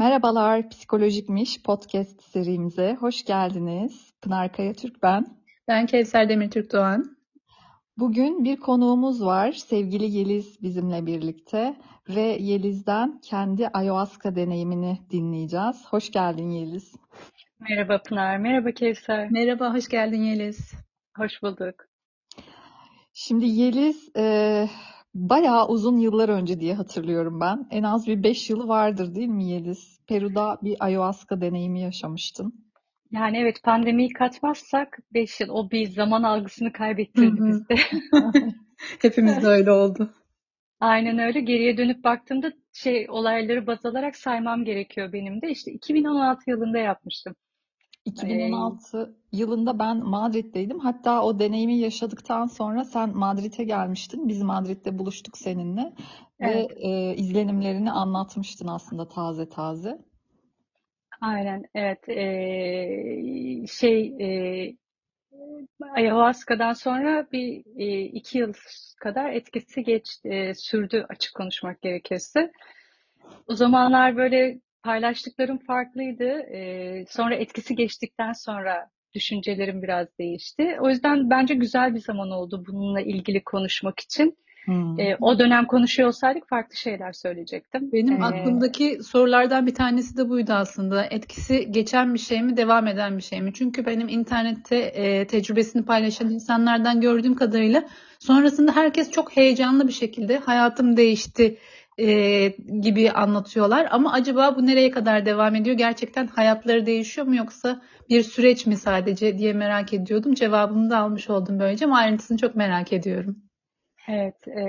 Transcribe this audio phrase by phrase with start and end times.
[0.00, 4.12] Merhabalar, Psikolojikmiş podcast serimize hoş geldiniz.
[4.22, 5.26] Pınar Kaya Türk ben.
[5.68, 7.16] Ben Kevser Demirtürk Doğan.
[7.98, 9.52] Bugün bir konuğumuz var.
[9.52, 11.76] Sevgili Yeliz bizimle birlikte
[12.08, 15.86] ve Yeliz'den kendi ayahuasca deneyimini dinleyeceğiz.
[15.90, 16.94] Hoş geldin Yeliz.
[17.58, 19.30] Merhaba Pınar, merhaba Kevser.
[19.30, 20.72] Merhaba, hoş geldin Yeliz.
[21.16, 21.74] Hoş bulduk.
[23.12, 24.66] Şimdi Yeliz e,
[25.14, 27.66] bayağı uzun yıllar önce diye hatırlıyorum ben.
[27.70, 30.00] En az bir 5 yılı vardır değil mi Yeliz?
[30.08, 32.70] Peru'da bir ayahuasca deneyimi yaşamıştın.
[33.10, 37.74] Yani evet pandemiyi katmazsak 5 yıl o bir zaman algısını kaybettirdi bizde.
[39.02, 40.10] Hepimiz de öyle oldu.
[40.80, 41.40] Aynen öyle.
[41.40, 45.50] Geriye dönüp baktığımda şey olayları baz alarak saymam gerekiyor benim de.
[45.50, 47.34] İşte 2016 yılında yapmıştım.
[48.10, 50.78] 2016 yılında ben Madrid'deydim.
[50.78, 54.28] Hatta o deneyimi yaşadıktan sonra sen Madrid'e gelmiştin.
[54.28, 55.92] Biz Madrid'de buluştuk seninle
[56.40, 56.70] Evet.
[56.70, 59.98] ve e, izlenimlerini anlatmıştın aslında taze taze.
[61.20, 62.08] Aynen evet.
[62.08, 64.28] Ee, şey e,
[65.96, 68.52] ayahuasca'dan sonra bir e, iki yıl
[69.00, 72.52] kadar etkisi geç e, sürdü açık konuşmak gerekirse.
[73.46, 76.28] O zamanlar böyle paylaştıklarım farklıydı.
[76.54, 80.76] Ee, sonra etkisi geçtikten sonra düşüncelerim biraz değişti.
[80.80, 84.36] O yüzden bence güzel bir zaman oldu bununla ilgili konuşmak için.
[84.64, 85.00] Hmm.
[85.00, 87.92] Ee, o dönem konuşuyor olsaydık farklı şeyler söyleyecektim.
[87.92, 91.04] Benim Ee, aklımdaki sorulardan bir tanesi de buydu aslında.
[91.04, 93.52] Etkisi geçen bir şey mi, devam eden bir şey mi?
[93.54, 97.84] Çünkü benim internette e, tecrübesini paylaşan insanlardan gördüğüm kadarıyla
[98.18, 101.58] sonrasında herkes çok heyecanlı bir şekilde hayatım değişti
[101.98, 102.48] e,
[102.80, 103.88] gibi anlatıyorlar.
[103.90, 105.76] Ama acaba bu nereye kadar devam ediyor?
[105.76, 110.34] Gerçekten hayatları değişiyor mu yoksa bir süreç mi sadece diye merak ediyordum.
[110.34, 113.36] Cevabını da almış oldum böylece ama ayrıntısını çok merak ediyorum.
[114.08, 114.60] Evet, e,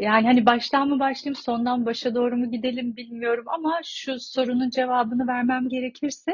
[0.00, 5.26] yani hani baştan mı başlayayım, sondan başa doğru mu gidelim bilmiyorum ama şu sorunun cevabını
[5.26, 6.32] vermem gerekirse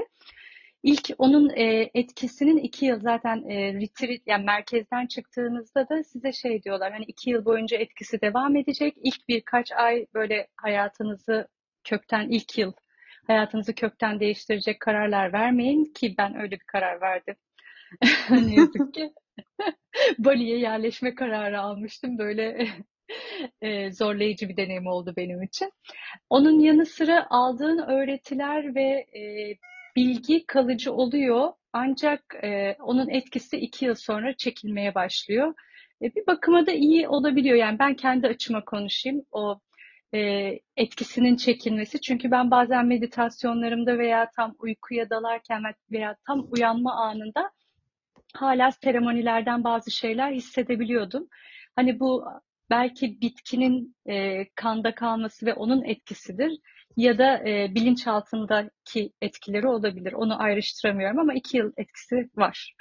[0.87, 6.63] ilk onun e, etkisinin iki yıl zaten e, retreat yani merkezden çıktığınızda da size şey
[6.63, 8.95] diyorlar hani iki yıl boyunca etkisi devam edecek.
[9.03, 11.49] İlk birkaç ay böyle hayatınızı
[11.85, 12.73] kökten ilk yıl
[13.27, 17.37] hayatınızı kökten değiştirecek kararlar vermeyin ki ben öyle bir karar verdim.
[18.31, 19.13] Ne yazık ki.
[20.19, 22.19] Bali'ye yerleşme kararı almıştım.
[22.19, 22.69] Böyle
[23.61, 25.73] e, zorlayıcı bir deneyim oldu benim için.
[26.31, 29.55] Onun yanı sıra aldığın öğretiler ve e,
[29.97, 31.53] bilgi kalıcı oluyor.
[31.73, 35.55] Ancak e, onun etkisi iki yıl sonra çekilmeye başlıyor.
[36.03, 37.57] E, bir bakıma da iyi olabiliyor.
[37.57, 39.23] Yani ben kendi açıma konuşayım.
[39.33, 39.61] O
[40.15, 42.01] e, etkisinin çekilmesi.
[42.01, 45.63] Çünkü ben bazen meditasyonlarımda veya tam uykuya dalarken
[45.93, 47.51] veya tam uyanma anında
[48.35, 51.29] hala seremonilerden bazı şeyler hissedebiliyordum.
[51.77, 52.25] Hani bu
[52.71, 56.59] belki bitkinin e, kanda kalması ve onun etkisidir
[56.97, 60.13] ya da e, bilinçaltındaki etkileri olabilir.
[60.13, 62.77] Onu ayrıştıramıyorum ama iki yıl etkisi var.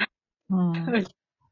[0.50, 0.88] Hmm.
[0.94, 1.06] Öyle.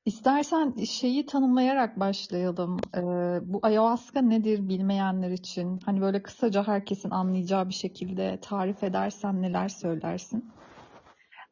[0.05, 2.77] İstersen şeyi tanımlayarak başlayalım.
[2.95, 3.01] Ee,
[3.41, 5.79] bu ayahuasca nedir bilmeyenler için?
[5.85, 10.53] Hani böyle kısaca herkesin anlayacağı bir şekilde tarif edersen neler söylersin?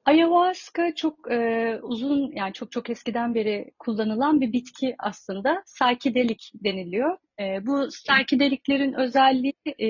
[0.06, 5.64] Ayahuasca çok e, uzun yani çok çok eskiden beri kullanılan bir bitki aslında.
[5.66, 7.18] Psychedelic deniliyor.
[7.40, 9.88] E, bu psychedeliclerin özelliği e,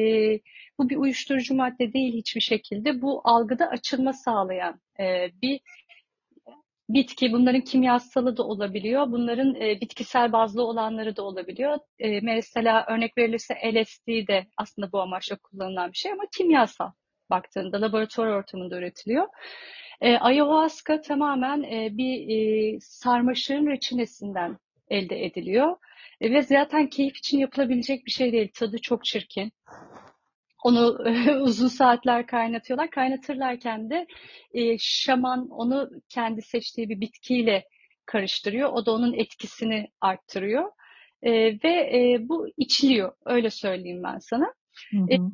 [0.82, 3.02] bu bir uyuşturucu madde değil hiçbir şekilde.
[3.02, 5.60] Bu algıda açılma sağlayan e, bir
[6.90, 7.32] bitki.
[7.32, 9.12] Bunların kimyasalı da olabiliyor.
[9.12, 11.78] Bunların e, bitkisel bazlı olanları da olabiliyor.
[12.00, 16.92] E, mesela örnek verilirse LSD de aslında bu amaçla kullanılan bir şey ama kimyasal
[17.30, 19.28] baktığında laboratuvar ortamında üretiliyor.
[20.02, 24.58] E, ayahuasca tamamen e, bir e, sarmaşığın reçinesinden
[24.90, 25.78] elde ediliyor.
[26.22, 28.52] E, ve zaten keyif için yapılabilecek bir şey değil.
[28.54, 29.52] Tadı çok çirkin.
[30.64, 30.98] Onu
[31.42, 32.90] uzun saatler kaynatıyorlar.
[32.92, 34.08] Kaynatırlarken de
[34.54, 37.66] e, şaman onu kendi seçtiği bir bitkiyle
[38.06, 38.70] karıştırıyor.
[38.74, 40.72] O da onun etkisini arttırıyor.
[41.24, 41.32] E,
[41.64, 43.14] ve e, bu içiliyor.
[43.26, 44.54] Öyle söyleyeyim ben sana.
[44.92, 45.32] Hı E, hı.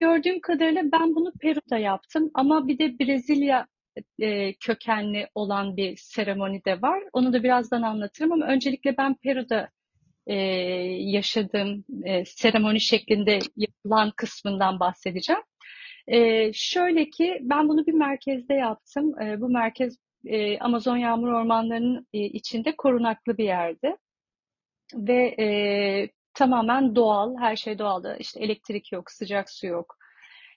[0.00, 3.66] gördüğüm kadarıyla ben bunu Peru'da yaptım ama bir de Brezilya
[4.18, 7.02] e, kökenli olan bir seremoni de var.
[7.12, 9.68] Onu da birazdan anlatırım ama öncelikle ben Peru'da
[10.26, 10.34] e,
[11.00, 15.42] yaşadığım e, seremoni şeklinde yapılan kısmından bahsedeceğim.
[16.08, 19.22] E, şöyle ki ben bunu bir merkezde yaptım.
[19.22, 23.96] E, bu merkez e, Amazon yağmur ormanlarının e, içinde korunaklı bir yerdi
[24.94, 28.16] ve e, tamamen doğal, her şey doğaldı.
[28.20, 29.96] İşte elektrik yok, sıcak su yok.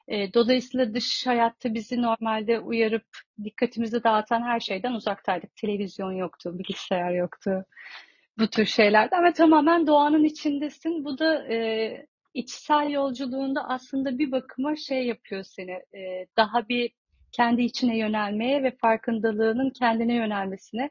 [0.07, 3.05] E, dolayısıyla dış hayatta bizi normalde uyarıp
[3.43, 5.55] dikkatimizi dağıtan her şeyden uzaktaydık.
[5.55, 7.65] Televizyon yoktu, bilgisayar yoktu,
[8.39, 11.05] bu tür şeylerden ve tamamen doğanın içindesin.
[11.05, 16.91] Bu da e, içsel yolculuğunda aslında bir bakıma şey yapıyor seni, e, daha bir
[17.31, 20.89] kendi içine yönelmeye ve farkındalığının kendine yönelmesine,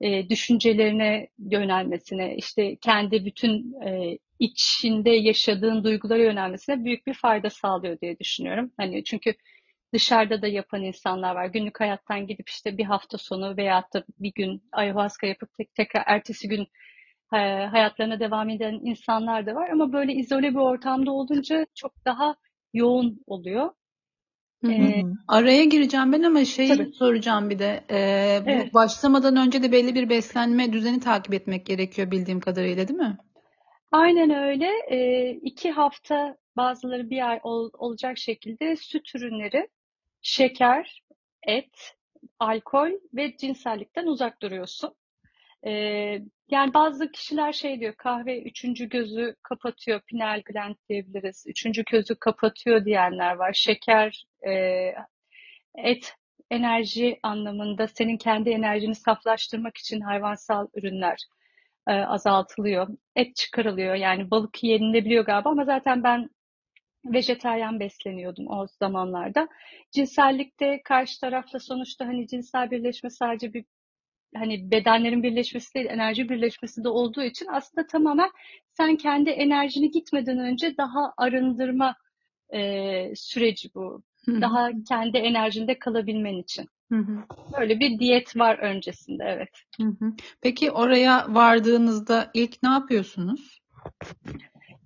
[0.00, 8.00] e, düşüncelerine yönelmesine, işte kendi bütün e, içinde yaşadığın duygulara yönelmesine büyük bir fayda sağlıyor
[8.00, 8.72] diye düşünüyorum.
[8.76, 9.34] Hani çünkü
[9.94, 11.46] dışarıda da yapan insanlar var.
[11.46, 16.04] Günlük hayattan gidip işte bir hafta sonu veya da bir gün ayahuasca yapıp tek tekrar
[16.06, 16.62] ertesi gün
[17.34, 17.36] e,
[17.66, 19.70] hayatlarına devam eden insanlar da var.
[19.70, 22.36] Ama böyle izole bir ortamda olunca çok daha
[22.74, 23.70] yoğun oluyor.
[24.64, 24.88] Hı hı.
[24.88, 26.92] Ee, Araya gireceğim ben ama şey tabii.
[26.94, 27.84] soracağım bir de.
[27.90, 28.74] Ee, bu Evet.
[28.74, 33.18] başlamadan önce de belli bir beslenme düzeni takip etmek gerekiyor bildiğim kadarıyla değil mi?
[33.92, 34.70] Aynen öyle.
[34.90, 39.68] E, iki hafta bazıları bir ay ol- olacak şekilde süt ürünleri,
[40.24, 41.02] şeker,
[41.46, 41.96] et,
[42.38, 44.94] alkol ve cinsellikten uzak duruyorsun.
[45.66, 45.70] E,
[46.48, 51.44] yani bazı kişiler şey diyor kahve üçüncü gözü kapatıyor, pineal gland diyebiliriz.
[51.46, 53.52] Üçüncü gözü kapatıyor diyenler var.
[53.52, 54.52] Şeker, e,
[55.74, 56.14] et
[56.50, 61.18] enerji anlamında senin kendi enerjini saflaştırmak için hayvansal ürünler
[61.88, 62.88] e, azaltılıyor.
[63.16, 63.94] Et çıkarılıyor.
[63.94, 66.30] Yani balık yenilebiliyor galiba ama zaten ben
[67.04, 69.48] vejetaryen besleniyordum o zamanlarda.
[69.92, 73.64] Cinsellikte karşı tarafla sonuçta hani cinsel birleşme sadece bir
[74.36, 78.30] hani bedenlerin birleşmesi değil, enerji birleşmesi de olduğu için aslında tamamen
[78.72, 81.96] sen kendi enerjini gitmeden önce daha arındırma
[82.54, 84.02] e, süreci bu.
[84.40, 86.68] Daha kendi enerjinde kalabilmen için.
[87.60, 89.48] Böyle bir diyet var öncesinde, evet.
[90.42, 93.60] Peki oraya vardığınızda ilk ne yapıyorsunuz?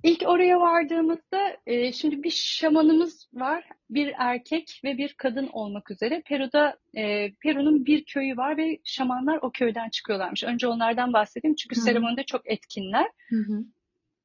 [0.02, 3.64] İlk oraya vardığımızda e, şimdi bir şamanımız var.
[3.90, 6.22] Bir erkek ve bir kadın olmak üzere.
[6.26, 10.44] Peru'da e, Peru'nun bir köyü var ve şamanlar o köyden çıkıyorlarmış.
[10.44, 11.84] Önce onlardan bahsedeyim çünkü Hı hı.
[11.84, 13.06] seremonide çok etkinler.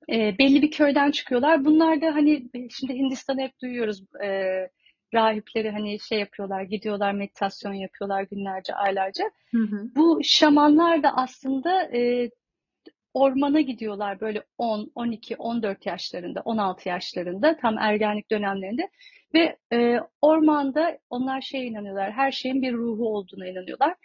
[0.10, 1.66] E, belli bir köyden çıkıyorlar.
[1.66, 4.04] Bunlar da hani şimdi Hindistan'ı hep duyuyoruz.
[4.24, 4.30] E,
[5.14, 9.24] rahipleri hani şey yapıyorlar, gidiyorlar meditasyon yapıyorlar günlerce, aylarca.
[9.52, 9.90] Hı hı.
[9.96, 12.30] Bu şamanlar da aslında e,
[13.14, 18.90] ormana gidiyorlar böyle 10, 12, 14 yaşlarında, 16 yaşlarında tam ergenlik dönemlerinde
[19.34, 23.96] ve e, ormanda onlar şeye inanıyorlar, her şeyin bir ruhu olduğuna inanıyorlar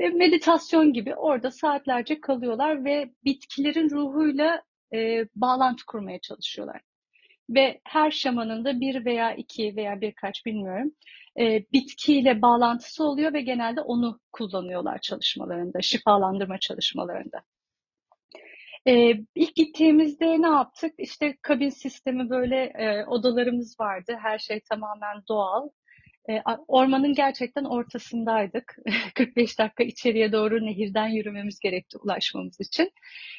[0.00, 4.62] ve meditasyon gibi orada saatlerce kalıyorlar ve bitkilerin ruhuyla
[4.94, 6.80] e, bağlantı kurmaya çalışıyorlar.
[7.50, 10.92] Ve her şamanın da bir veya iki veya birkaç bilmiyorum
[11.38, 17.42] e, bitkiyle bağlantısı oluyor ve genelde onu kullanıyorlar çalışmalarında, şifalandırma çalışmalarında.
[18.88, 20.94] Ee, ilk gittiğimizde ne yaptık?
[20.98, 24.16] İşte kabin sistemi böyle e, odalarımız vardı.
[24.22, 25.68] Her şey tamamen doğal.
[26.30, 28.76] E, ormanın gerçekten ortasındaydık.
[29.14, 32.90] 45 dakika içeriye doğru nehirden yürümemiz gerekti ulaşmamız için.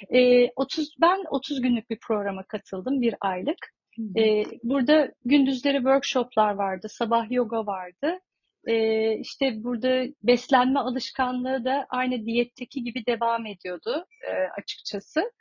[0.09, 3.73] E, 30 ben 30 günlük bir programa katıldım, bir aylık.
[4.17, 8.19] E, burada gündüzleri workshoplar vardı, sabah yoga vardı.
[8.67, 14.31] E, işte burada beslenme alışkanlığı da aynı diyetteki gibi devam ediyordu e,
[14.61, 15.31] açıkçası.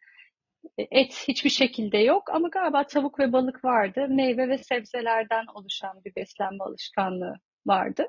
[0.79, 4.07] Et hiçbir şekilde yok ama galiba tavuk ve balık vardı.
[4.09, 7.35] Meyve ve sebzelerden oluşan bir beslenme alışkanlığı
[7.67, 8.07] vardı.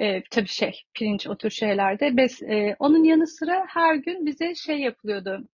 [0.00, 2.16] Ee, tabii şey, pirinç o tür şeylerde.
[2.16, 5.48] Bes, e, onun yanı sıra her gün bize şey yapılıyordu.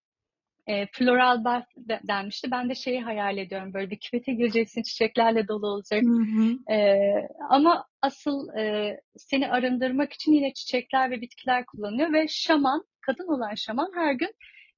[0.66, 2.50] E, floral bath de- denmişti.
[2.50, 3.74] Ben de şeyi hayal ediyorum.
[3.74, 6.02] Böyle bir küvete gireceksin, çiçeklerle dolu olacak.
[6.02, 6.74] Hı hı.
[6.74, 7.02] E,
[7.50, 13.54] ama asıl e, seni arındırmak için yine çiçekler ve bitkiler kullanılıyor ve şaman, kadın olan
[13.54, 14.30] şaman her gün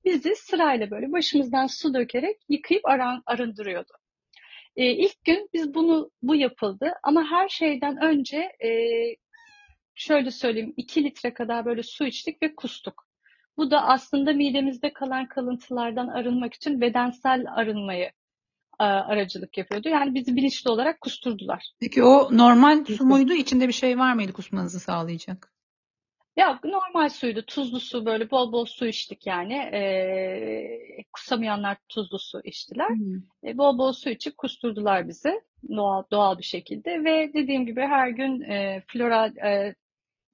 [0.04, 3.92] bizi sırayla böyle başımızdan su dökerek yıkayıp aran, arındırıyordu.
[4.76, 8.70] E, ilk gün biz bunu bu yapıldı ama her şeyden önce e,
[9.94, 13.06] şöyle söyleyeyim 2 litre kadar böyle su içtik ve kustuk.
[13.56, 18.10] Bu da aslında midemizde kalan kalıntılardan arınmak için bedensel arınmayı
[18.80, 19.88] e, aracılık yapıyordu.
[19.88, 21.72] Yani bizi bilinçli olarak kusturdular.
[21.80, 23.32] Peki o normal su muydu?
[23.32, 25.54] İçinde bir şey var mıydı kusmanızı sağlayacak?
[26.36, 29.54] Ya normal suydu, tuzlu su böyle bol bol su içtik yani.
[29.54, 32.88] E, kusamayanlar tuzlu su içtiler.
[32.88, 33.48] Hı.
[33.48, 38.08] E, bol bol su içip kusturdular bizi doğal doğal bir şekilde ve dediğim gibi her
[38.08, 39.74] gün e, floral e,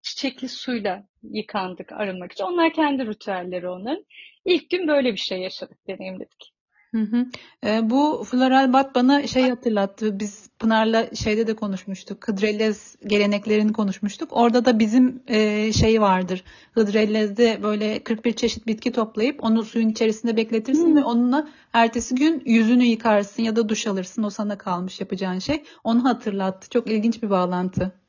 [0.02, 2.44] çiçekli suyla yıkandık arınmak için.
[2.44, 4.04] Onlar kendi ritüelleri onların.
[4.44, 6.52] İlk gün böyle bir şey yaşadık, deneyimledik.
[6.94, 7.26] Hı hı.
[7.66, 10.20] Ee, bu floral bat bana şey hatırlattı.
[10.20, 12.28] Biz Pınar'la şeyde de konuşmuştuk.
[12.28, 14.28] Hıdrellez geleneklerini konuşmuştuk.
[14.32, 16.44] Orada da bizim e, şey vardır.
[16.72, 20.96] Hıdrellez'de böyle 41 çeşit bitki toplayıp onu suyun içerisinde bekletirsin Hmm.
[20.96, 24.22] ve onunla ertesi gün yüzünü yıkarsın ya da duş alırsın.
[24.22, 25.62] O sana kalmış yapacağın şey.
[25.84, 26.70] Onu hatırlattı.
[26.70, 27.99] Çok ilginç bir bağlantı.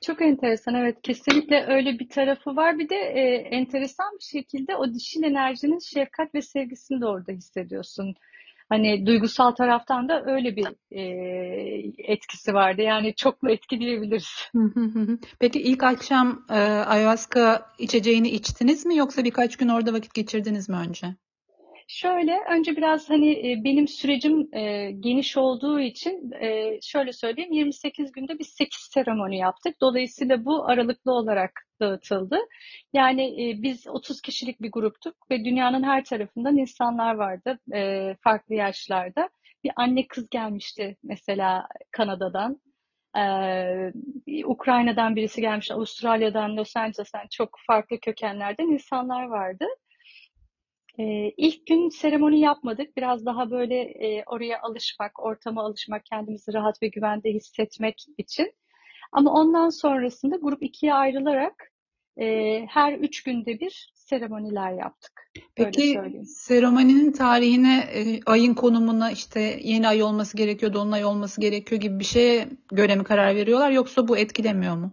[0.00, 2.78] Çok enteresan, evet kesinlikle öyle bir tarafı var.
[2.78, 8.14] Bir de e, enteresan bir şekilde o dişil enerjinin şefkat ve sevgisini de orada hissediyorsun.
[8.68, 11.02] Hani duygusal taraftan da öyle bir e,
[11.98, 12.82] etkisi vardı.
[12.82, 14.50] Yani çoklu etki diyebiliriz.
[15.40, 20.76] Peki ilk akşam e, ayahuasca içeceğini içtiniz mi yoksa birkaç gün orada vakit geçirdiniz mi
[20.76, 21.06] önce?
[21.90, 28.12] Şöyle, önce biraz hani e, benim sürecim e, geniş olduğu için e, şöyle söyleyeyim 28
[28.12, 29.80] günde biz 8 seremoni yaptık.
[29.80, 32.38] Dolayısıyla bu aralıklı olarak dağıtıldı.
[32.92, 37.58] Yani biz 30 kişilik bir gruptuk ve dünyanın her tarafından insanlar vardı
[38.24, 39.30] farklı yaşlarda.
[39.64, 42.60] Bir anne kız gelmişti mesela Kanada'dan.
[43.16, 43.92] Ee,
[44.44, 49.64] Ukrayna'dan birisi gelmiş, Avustralya'dan, Los Angeles'tan çok farklı kökenlerden insanlar vardı.
[50.98, 52.96] Ee, ilk gün seremoni yapmadık.
[52.96, 58.52] Biraz daha böyle e, oraya alışmak, ortama alışmak, kendimizi rahat ve güvende hissetmek için.
[59.12, 61.72] Ama ondan sonrasında grup ikiye ayrılarak
[62.20, 62.26] e,
[62.66, 65.12] her üç günde bir seremoniler yaptık.
[65.54, 71.98] Peki seremoninin tarihine, e, ayın konumuna işte yeni ay olması gerekiyor, dolunay olması gerekiyor gibi
[71.98, 74.92] bir şeye göre mi karar veriyorlar yoksa bu etkilemiyor mu?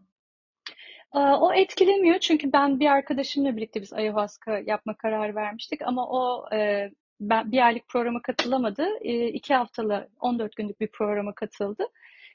[1.16, 6.92] O etkilemiyor çünkü ben bir arkadaşımla birlikte biz ayahuasca yapma kararı vermiştik ama o e,
[7.20, 8.88] ben bir aylık programa katılamadı.
[9.02, 11.88] E, iki haftalı 14 günlük bir programa katıldı.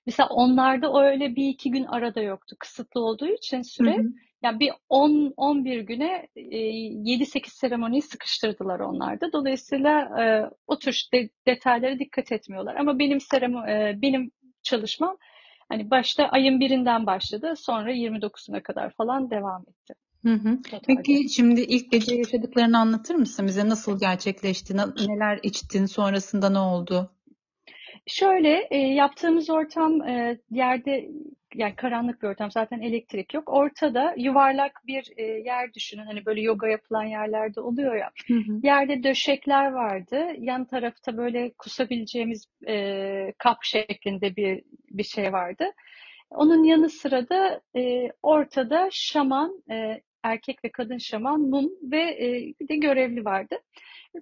[0.07, 2.57] Mesela onlarda öyle bir iki gün arada yoktu.
[2.59, 3.97] Kısıtlı olduğu için süre.
[3.97, 4.07] Hı hı.
[4.43, 9.33] Yani bir 10-11 güne e, 7-8 seremoniyi sıkıştırdılar onlarda.
[9.33, 12.77] Dolayısıyla e, o tür de, detaylara dikkat etmiyorlar.
[12.77, 14.31] Ama benim seremo, e, benim
[14.63, 15.17] çalışmam
[15.71, 19.95] Hani başta ayın birinden başladı, sonra 29'una kadar falan devam etti.
[20.23, 20.59] Hı hı.
[20.87, 23.69] Peki şimdi ilk gece yaşadıklarını anlatır mısın bize?
[23.69, 24.77] Nasıl gerçekleşti?
[24.77, 25.87] Neler içtin?
[25.87, 27.11] Sonrasında ne oldu?
[28.07, 31.09] Şöyle e, yaptığımız ortam e, yerde
[31.55, 33.53] yani karanlık bir ortam zaten elektrik yok.
[33.53, 36.07] Ortada yuvarlak bir e, yer düşünün.
[36.07, 38.11] Hani böyle yoga yapılan yerlerde oluyor ya.
[38.27, 38.61] Hı hı.
[38.63, 40.27] Yerde döşekler vardı.
[40.39, 45.65] Yan tarafta böyle kusabileceğimiz e, kap şeklinde bir bir şey vardı.
[46.31, 52.55] Onun yanı sıra da e, ortada şaman, e, erkek ve kadın şaman, mum ve e,
[52.61, 53.57] bir de görevli vardı.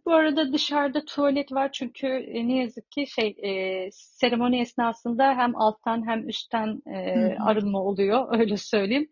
[0.07, 5.57] Bu arada dışarıda tuvalet var çünkü e, ne yazık ki şey e, seremoni esnasında hem
[5.57, 9.09] alttan hem üstten e, arınma oluyor öyle söyleyeyim.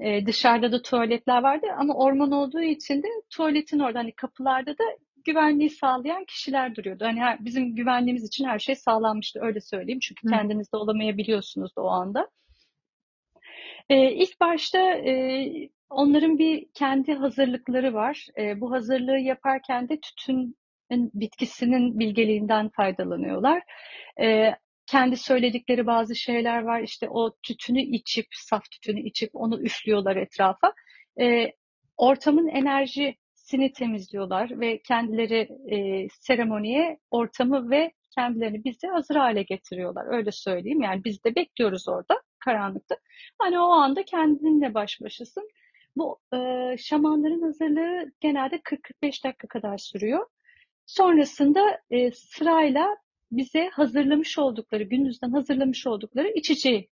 [0.00, 4.84] E, dışarıda da tuvaletler vardı ama orman olduğu için de tuvaletin orada hani kapılarda da
[5.24, 7.04] güvenliği sağlayan kişiler duruyordu.
[7.04, 10.00] Hani her, bizim güvenliğimiz için her şey sağlanmıştı öyle söyleyeyim.
[10.00, 10.30] Çünkü Hı.
[10.30, 12.28] kendiniz de olamayabiliyorsunuz da o anda.
[13.88, 15.44] E, ilk başta e,
[15.90, 18.26] onların bir kendi hazırlıkları var.
[18.38, 20.56] E, bu hazırlığı yaparken de tütün
[20.90, 23.62] bitkisinin bilgeliğinden faydalanıyorlar.
[24.20, 24.54] E,
[24.86, 26.80] kendi söyledikleri bazı şeyler var.
[26.80, 30.74] İşte o tütünü içip, saf tütünü içip onu üflüyorlar etrafa.
[31.20, 31.52] E,
[31.96, 40.16] ortamın enerjisini temizliyorlar ve kendileri e, seremoniye ortamı ve kendilerini bize hazır hale getiriyorlar.
[40.16, 40.82] Öyle söyleyeyim.
[40.82, 42.96] Yani biz de bekliyoruz orada karanlıkta.
[43.38, 45.48] Hani o anda kendinle baş başasın.
[45.96, 50.26] Bu e, şamanların hazırlığı genelde 40-45 dakika kadar sürüyor.
[50.86, 52.96] Sonrasında e, sırayla
[53.32, 56.90] bize hazırlamış oldukları, gündüzden hazırlamış oldukları içeceği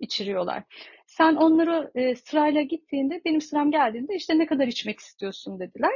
[0.00, 0.64] içiriyorlar.
[1.06, 5.92] Sen onları e, sırayla gittiğinde, benim sıram geldiğinde işte ne kadar içmek istiyorsun dediler.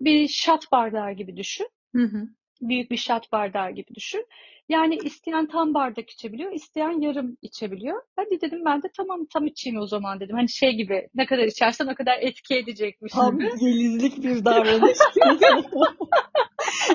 [0.00, 1.68] Bir şat bardağı gibi düşün.
[1.94, 2.28] Hı hı
[2.62, 4.26] büyük bir şat bardağı gibi düşün.
[4.68, 8.02] Yani isteyen tam bardak içebiliyor, isteyen yarım içebiliyor.
[8.16, 10.36] Hadi dedim ben de tamam tam içeyim o zaman dedim.
[10.36, 13.12] Hani şey gibi ne kadar içersen o kadar etki edecekmiş.
[13.12, 14.98] Tam gelizlik bir davranış.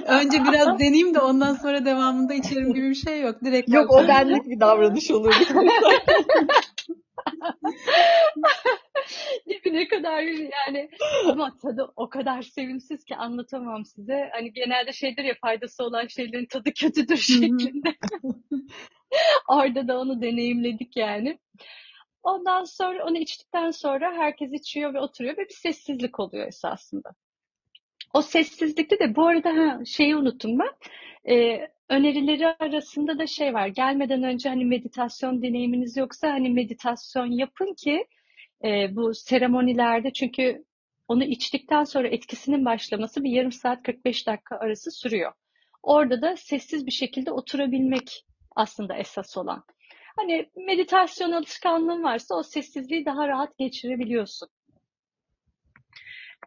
[0.08, 3.36] Önce biraz deneyeyim de ondan sonra devamında içerim gibi bir şey yok.
[3.46, 5.34] Direkt yok o benlik bir davranış olur.
[9.78, 10.90] ne kadar yani
[11.26, 14.30] ama tadı o kadar sevimsiz ki anlatamam size.
[14.34, 17.18] Hani genelde şeydir ya faydası olan şeylerin tadı kötüdür
[17.60, 17.96] şeklinde.
[19.48, 21.40] Orada da onu deneyimledik yani.
[22.24, 27.10] Ondan sonra onu içtikten sonra herkes içiyor ve oturuyor ve bir sessizlik oluyor esasında.
[28.14, 30.70] O sessizlikte de bu arada ha, şeyi unuttum ben.
[31.34, 33.68] Ee, önerileri arasında da şey var.
[33.68, 38.08] Gelmeden önce hani meditasyon deneyiminiz yoksa hani meditasyon yapın ki
[38.64, 40.66] e, bu seremonilerde çünkü
[41.08, 45.32] onu içtikten sonra etkisinin başlaması bir yarım saat 45 dakika arası sürüyor.
[45.88, 48.26] Orada da sessiz bir şekilde oturabilmek
[48.56, 49.64] aslında esas olan.
[50.16, 54.50] Hani meditasyon alışkanlığın varsa o sessizliği daha rahat geçirebiliyorsun.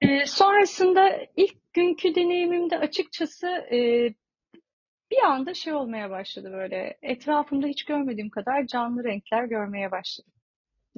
[0.02, 4.09] Ee, sonrasında ilk günkü deneyimimde açıkçası e,
[5.11, 6.99] bir anda şey olmaya başladı böyle.
[7.02, 10.32] Etrafımda hiç görmediğim kadar canlı renkler görmeye başladım.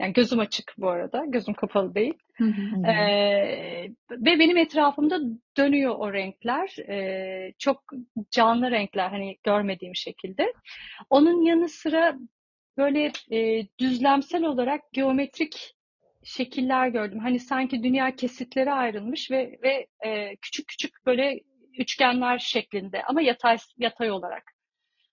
[0.02, 1.24] Yani gözüm açık bu arada.
[1.28, 2.14] Gözüm kapalı değil.
[2.34, 2.86] Hı hı.
[2.86, 5.20] Ee, ve benim etrafımda
[5.56, 6.76] dönüyor o renkler.
[6.88, 7.82] Ee, çok
[8.30, 10.52] canlı renkler hani görmediğim şekilde.
[11.10, 12.18] Onun yanı sıra
[12.76, 15.74] böyle e, düzlemsel olarak geometrik
[16.24, 17.18] şekiller gördüm.
[17.18, 21.40] Hani sanki dünya kesitlere ayrılmış ve ve e, küçük küçük böyle
[21.78, 24.52] üçgenler şeklinde ama yatay yatay olarak.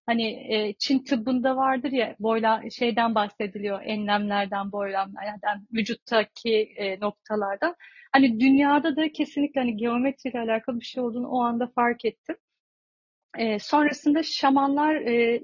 [0.09, 7.75] Hani e, Çin tıbbında vardır ya boyla şeyden bahsediliyor enlemlerden boylamlardan vücuttaki e, noktalardan.
[8.11, 12.35] Hani dünyada da kesinlikle hani geometriyle alakalı bir şey olduğunu o anda fark ettim.
[13.37, 15.43] E, sonrasında şamanlar e,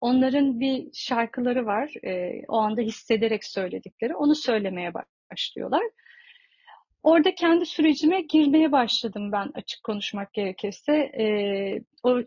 [0.00, 1.94] onların bir şarkıları var.
[2.04, 4.14] E, o anda hissederek söyledikleri.
[4.16, 4.92] Onu söylemeye
[5.30, 5.82] başlıyorlar.
[7.02, 10.92] Orada kendi sürecime girmeye başladım ben açık konuşmak gerekirse.
[10.96, 11.24] E,
[12.02, 12.22] o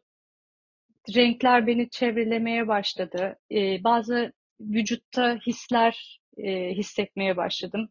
[1.16, 3.38] renkler beni çevrelemeye başladı.
[3.52, 7.90] E, bazı vücutta hisler e, hissetmeye başladım.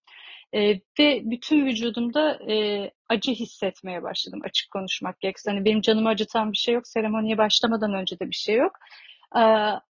[0.54, 5.50] E, ve bütün vücudumda e, acı hissetmeye başladım açık konuşmak gerekirse.
[5.50, 6.88] Hani benim canımı acıtan bir şey yok.
[6.88, 8.72] Seremoniye başlamadan önce de bir şey yok.
[9.36, 9.42] E,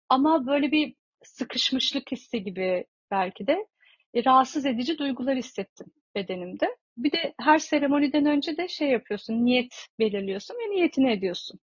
[0.09, 3.67] ama böyle bir sıkışmışlık hissi gibi belki de
[4.13, 6.67] e, rahatsız edici duygular hissettim bedenimde.
[6.97, 11.59] Bir de her seremoniden önce de şey yapıyorsun, niyet belirliyorsun ve niyetini ediyorsun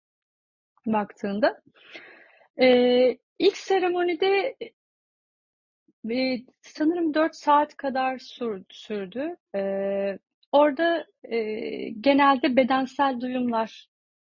[0.87, 1.63] baktığında.
[2.61, 4.57] Ee, ilk seremonide
[6.11, 8.65] e, sanırım 4 saat kadar sürdü.
[8.71, 9.37] sürdü.
[9.55, 10.19] Ee,
[10.53, 11.39] orada e,
[11.89, 13.89] genelde bedensel duyumlar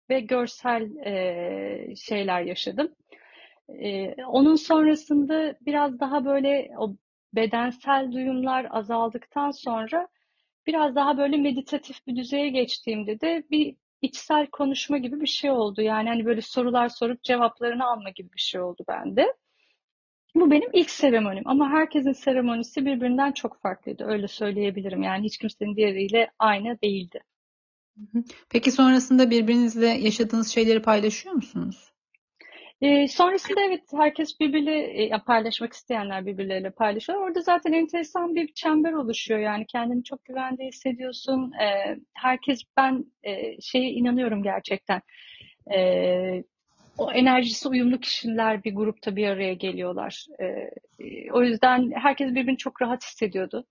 [0.09, 2.95] ve görsel e, şeyler yaşadım.
[3.69, 6.95] E, onun sonrasında biraz daha böyle o
[7.33, 10.07] bedensel duyumlar azaldıktan sonra
[10.67, 15.81] biraz daha böyle meditatif bir düzeye geçtiğimde de bir içsel konuşma gibi bir şey oldu.
[15.81, 19.33] Yani hani böyle sorular sorup cevaplarını alma gibi bir şey oldu bende.
[20.35, 24.03] Bu benim ilk seremonim ama herkesin seremonisi birbirinden çok farklıydı.
[24.03, 25.03] Öyle söyleyebilirim.
[25.03, 27.19] Yani hiç kimsenin diğeriyle aynı değildi.
[28.49, 31.90] Peki sonrasında birbirinizle yaşadığınız şeyleri paylaşıyor musunuz?
[32.81, 37.19] E, sonrasında evet herkes birbiriyle e, paylaşmak isteyenler birbirleriyle paylaşıyor.
[37.19, 39.39] Orada zaten enteresan bir çember oluşuyor.
[39.39, 41.51] Yani kendini çok güvende hissediyorsun.
[41.51, 45.01] E, herkes ben e, şeye inanıyorum gerçekten.
[45.73, 46.43] E,
[46.97, 50.25] o enerjisi uyumlu kişiler bir grupta bir araya geliyorlar.
[50.39, 50.69] E,
[51.31, 53.65] o yüzden herkes birbirini çok rahat hissediyordu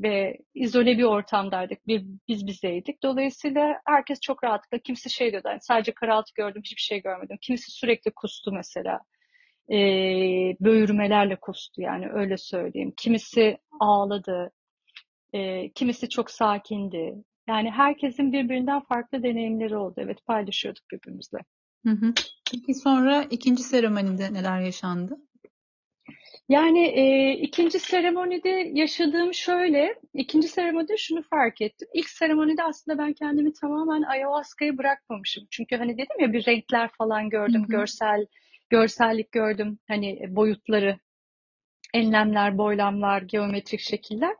[0.00, 1.86] ve izole bir ortamdaydık.
[1.86, 3.02] Bir, biz bizeydik.
[3.02, 5.48] Dolayısıyla herkes çok rahatlıkla kimse şey diyordu.
[5.48, 7.38] Yani sadece karaltı gördüm, hiçbir şey görmedim.
[7.40, 9.00] Kimisi sürekli kustu mesela.
[9.70, 9.76] E,
[10.60, 12.92] böğürmelerle kustu yani öyle söyleyeyim.
[12.96, 14.50] Kimisi ağladı.
[15.32, 17.14] E, kimisi çok sakindi.
[17.48, 19.94] Yani herkesin birbirinden farklı deneyimleri oldu.
[19.98, 21.38] Evet paylaşıyorduk birbirimizle.
[21.86, 22.14] Hı hı.
[22.52, 25.16] Peki sonra ikinci seremonide neler yaşandı?
[26.48, 31.88] Yani e, ikinci seremonide yaşadığım şöyle, ikinci seremonide şunu fark ettim.
[31.94, 35.46] İlk seremonide aslında ben kendimi tamamen ayahuasca'ya bırakmamışım.
[35.50, 37.68] Çünkü hani dedim ya bir renkler falan gördüm, hı hı.
[37.68, 38.26] görsel
[38.70, 39.78] görsellik gördüm.
[39.88, 40.98] Hani boyutları,
[41.94, 44.36] enlemler, boylamlar, geometrik şekiller.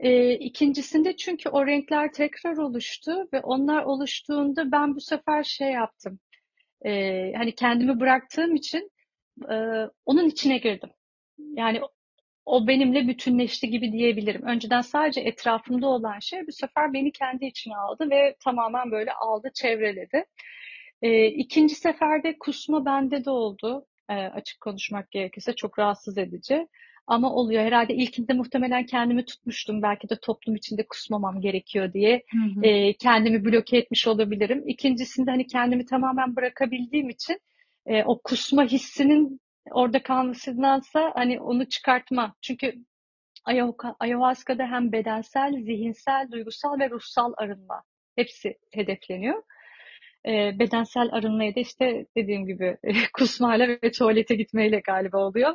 [0.00, 6.18] E, ikincisinde çünkü o renkler tekrar oluştu ve onlar oluştuğunda ben bu sefer şey yaptım.
[6.84, 6.90] E,
[7.36, 8.90] hani kendimi bıraktığım için
[9.50, 9.54] e,
[10.06, 10.90] onun içine girdim.
[11.54, 11.80] Yani
[12.46, 14.42] o benimle bütünleşti gibi diyebilirim.
[14.42, 19.50] Önceden sadece etrafımda olan şey bu sefer beni kendi içine aldı ve tamamen böyle aldı,
[19.54, 20.24] çevreledi.
[21.02, 23.86] E, ikinci seferde kusma bende de oldu.
[24.08, 26.66] E, açık konuşmak gerekirse çok rahatsız edici.
[27.06, 27.64] Ama oluyor.
[27.64, 29.82] Herhalde ilkinde muhtemelen kendimi tutmuştum.
[29.82, 32.22] Belki de toplum içinde kusmamam gerekiyor diye.
[32.32, 32.66] Hı hı.
[32.66, 34.62] E, kendimi bloke etmiş olabilirim.
[34.66, 37.40] İkincisinde hani kendimi tamamen bırakabildiğim için
[37.86, 42.34] e, o kusma hissinin orada kalmasındansa hani onu çıkartma.
[42.42, 42.74] Çünkü
[44.00, 47.82] ayahuasca'da hem bedensel, zihinsel, duygusal ve ruhsal arınma
[48.16, 49.42] hepsi hedefleniyor.
[50.26, 52.76] E, bedensel arınmaya da işte dediğim gibi
[53.12, 55.54] kusmayla ve tuvalete gitmeyle galiba oluyor.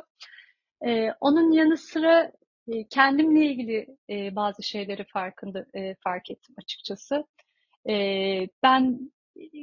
[0.86, 2.32] E, onun yanı sıra
[2.68, 7.24] e, kendimle ilgili e, bazı şeyleri farkında e, fark ettim açıkçası.
[7.88, 7.94] E,
[8.62, 9.10] ben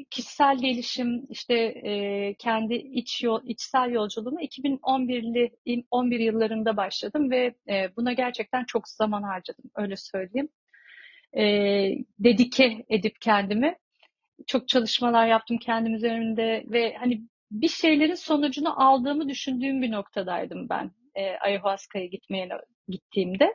[0.09, 7.95] kişisel gelişim işte e, kendi iç yol, içsel yolculuğumu 2011'li 11 yıllarında başladım ve e,
[7.95, 10.49] buna gerçekten çok zaman harcadım öyle söyleyeyim.
[11.37, 11.43] E,
[12.19, 13.75] dedike edip kendimi
[14.47, 20.91] çok çalışmalar yaptım kendim üzerinde ve hani bir şeylerin sonucunu aldığımı düşündüğüm bir noktadaydım ben
[21.15, 22.49] e, ayahuasca'ya gitmeye
[22.87, 23.53] gittiğimde.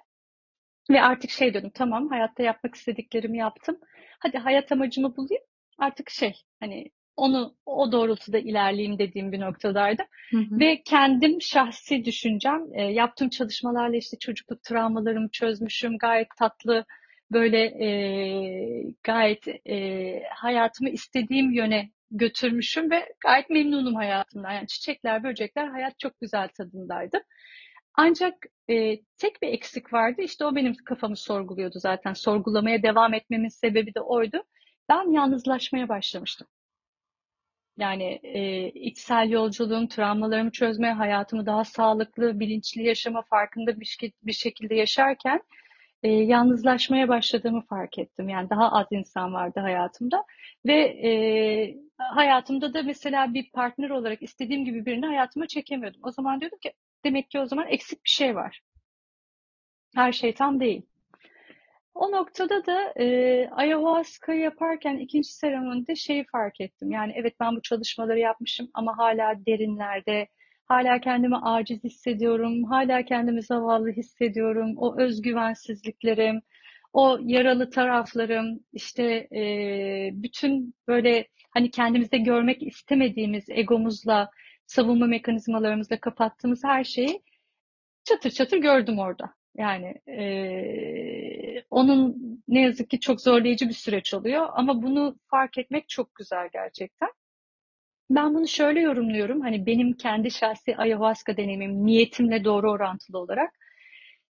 [0.91, 3.79] Ve artık şey dedim tamam hayatta yapmak istediklerimi yaptım.
[4.21, 5.43] Hadi hayat amacımı bulayım
[5.79, 10.07] artık şey hani onu o doğrultuda ilerleyeyim dediğim bir noktadaydım.
[10.31, 10.61] Hı hı.
[10.61, 15.99] Ve kendim şahsi düşüncem, e, yaptığım çalışmalarla işte çocukluk travmalarımı çözmüşüm.
[15.99, 16.85] Gayet tatlı,
[17.33, 17.89] böyle e,
[19.03, 24.53] gayet e, hayatımı istediğim yöne götürmüşüm ve gayet memnunum hayatımdan.
[24.53, 27.23] Yani çiçekler, böcekler, hayat çok güzel tadındaydı.
[27.95, 28.35] Ancak
[28.71, 30.23] e, tek bir eksik vardı.
[30.23, 32.13] İşte o benim kafamı sorguluyordu zaten.
[32.13, 34.43] Sorgulamaya devam etmemin sebebi de oydu.
[34.89, 36.47] Ben yalnızlaşmaya başlamıştım.
[37.79, 44.75] Yani e, içsel yolculuğum, travmalarımı çözmeye, hayatımı daha sağlıklı, bilinçli yaşama farkında bir, bir şekilde
[44.75, 45.43] yaşarken
[46.03, 48.29] e, yalnızlaşmaya başladığımı fark ettim.
[48.29, 50.25] Yani daha az insan vardı hayatımda
[50.67, 50.75] ve
[51.09, 51.11] e,
[51.99, 56.01] hayatımda da mesela bir partner olarak istediğim gibi birini hayatıma çekemiyordum.
[56.05, 56.73] O zaman diyordum ki
[57.05, 58.61] demek ki o zaman eksik bir şey var.
[59.95, 60.83] Her şey tam değil.
[61.99, 66.91] O noktada da e, ayahuasca yaparken ikinci seremonide şeyi fark ettim.
[66.91, 70.29] Yani evet ben bu çalışmaları yapmışım ama hala derinlerde,
[70.67, 74.75] hala kendimi aciz hissediyorum, hala kendimi zavallı hissediyorum.
[74.77, 76.43] O özgüvensizliklerim,
[76.93, 79.05] o yaralı taraflarım, işte
[79.37, 79.43] e,
[80.13, 84.31] bütün böyle hani kendimizde görmek istemediğimiz egomuzla,
[84.67, 87.23] savunma mekanizmalarımızla kapattığımız her şeyi
[88.05, 89.35] çatır çatır gördüm orada.
[89.57, 90.23] Yani e,
[91.71, 92.17] onun
[92.49, 97.09] ne yazık ki çok zorlayıcı bir süreç oluyor ama bunu fark etmek çok güzel gerçekten.
[98.11, 99.41] Ben bunu şöyle yorumluyorum.
[99.41, 103.51] Hani benim kendi şahsi ayahuasca deneyimim niyetimle doğru orantılı olarak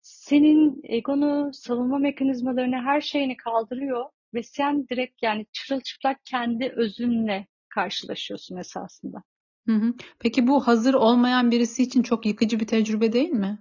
[0.00, 8.56] senin egonu, savunma mekanizmalarını, her şeyini kaldırıyor ve sen direkt yani çırılçıplak kendi özünle karşılaşıyorsun
[8.56, 9.22] esasında.
[9.68, 9.94] Hı hı.
[10.18, 13.58] Peki bu hazır olmayan birisi için çok yıkıcı bir tecrübe değil mi?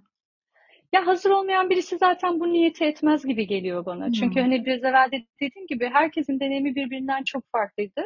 [0.94, 4.06] Ya hazır olmayan birisi zaten bu niyeti etmez gibi geliyor bana.
[4.06, 4.12] Hmm.
[4.12, 8.02] Çünkü hani biraz evvel de dediğim gibi herkesin deneyimi birbirinden çok farklıydı.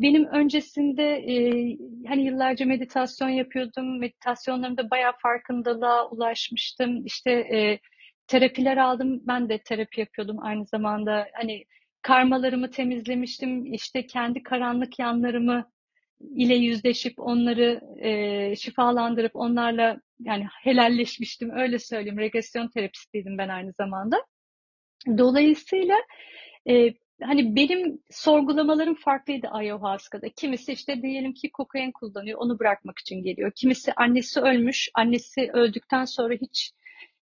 [0.00, 1.34] Benim öncesinde e,
[2.08, 3.98] hani yıllarca meditasyon yapıyordum.
[3.98, 7.06] Meditasyonlarımda bayağı farkındalığa ulaşmıştım.
[7.06, 7.78] İşte e,
[8.26, 9.20] terapiler aldım.
[9.26, 11.26] Ben de terapi yapıyordum aynı zamanda.
[11.34, 11.64] Hani
[12.02, 13.74] karmalarımı temizlemiştim.
[13.74, 15.70] İşte kendi karanlık yanlarımı
[16.20, 22.18] ile yüzleşip onları e, şifalandırıp onlarla yani helalleşmiştim öyle söyleyeyim.
[22.18, 24.16] Regresyon terapistiydim ben aynı zamanda.
[25.18, 25.96] Dolayısıyla
[26.68, 30.28] e, hani benim sorgulamalarım farklıydı ayahuasca'da.
[30.28, 33.52] Kimisi işte diyelim ki kokain kullanıyor, onu bırakmak için geliyor.
[33.56, 36.72] Kimisi annesi ölmüş, annesi öldükten sonra hiç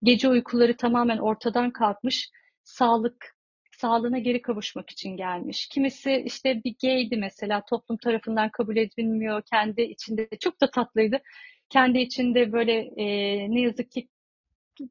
[0.04, 2.30] gece uykuları tamamen ortadan kalkmış,
[2.64, 3.36] sağlık
[3.84, 5.68] sağlığına geri kavuşmak için gelmiş.
[5.68, 9.42] Kimisi işte bir gaydi mesela toplum tarafından kabul edilmiyor.
[9.42, 11.22] Kendi içinde çok da tatlıydı.
[11.70, 13.06] Kendi içinde böyle e,
[13.52, 14.08] ne yazık ki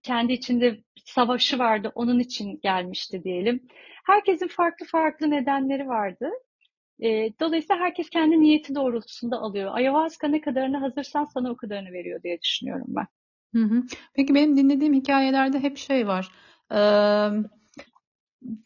[0.02, 1.92] kendi içinde savaşı vardı.
[1.94, 3.66] Onun için gelmişti diyelim.
[4.06, 6.30] Herkesin farklı farklı nedenleri vardı.
[7.02, 7.08] E,
[7.40, 9.70] dolayısıyla herkes kendi niyeti doğrultusunda alıyor.
[9.74, 13.06] Ayahuasca ne kadarını hazırsan sana o kadarını veriyor diye düşünüyorum ben.
[13.54, 13.82] Hı hı.
[14.14, 16.28] Peki benim dinlediğim hikayelerde hep şey var.
[16.72, 16.76] Ee,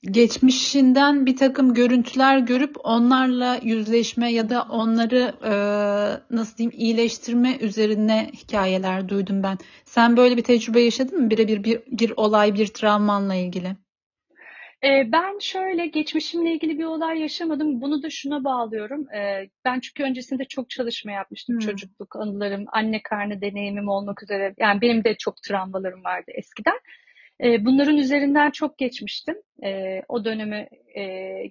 [0.03, 5.53] geçmişinden bir takım görüntüler görüp onlarla yüzleşme ya da onları e,
[6.35, 9.59] nasıl diyeyim iyileştirme üzerine hikayeler duydum ben.
[9.85, 11.31] Sen böyle bir tecrübe yaşadın mı?
[11.31, 13.77] Birebir bir, bir olay, bir travmanla ilgili.
[14.85, 17.81] E, ben şöyle geçmişimle ilgili bir olay yaşamadım.
[17.81, 19.13] Bunu da şuna bağlıyorum.
[19.15, 21.55] E, ben çünkü öncesinde çok çalışma yapmıştım.
[21.55, 21.61] Hmm.
[21.61, 24.55] Çocukluk anılarım, anne karnı deneyimim olmak üzere.
[24.59, 26.79] Yani benim de çok travmalarım vardı eskiden.
[27.45, 31.03] E, bunların üzerinden çok geçmiştim e, o dönemi e,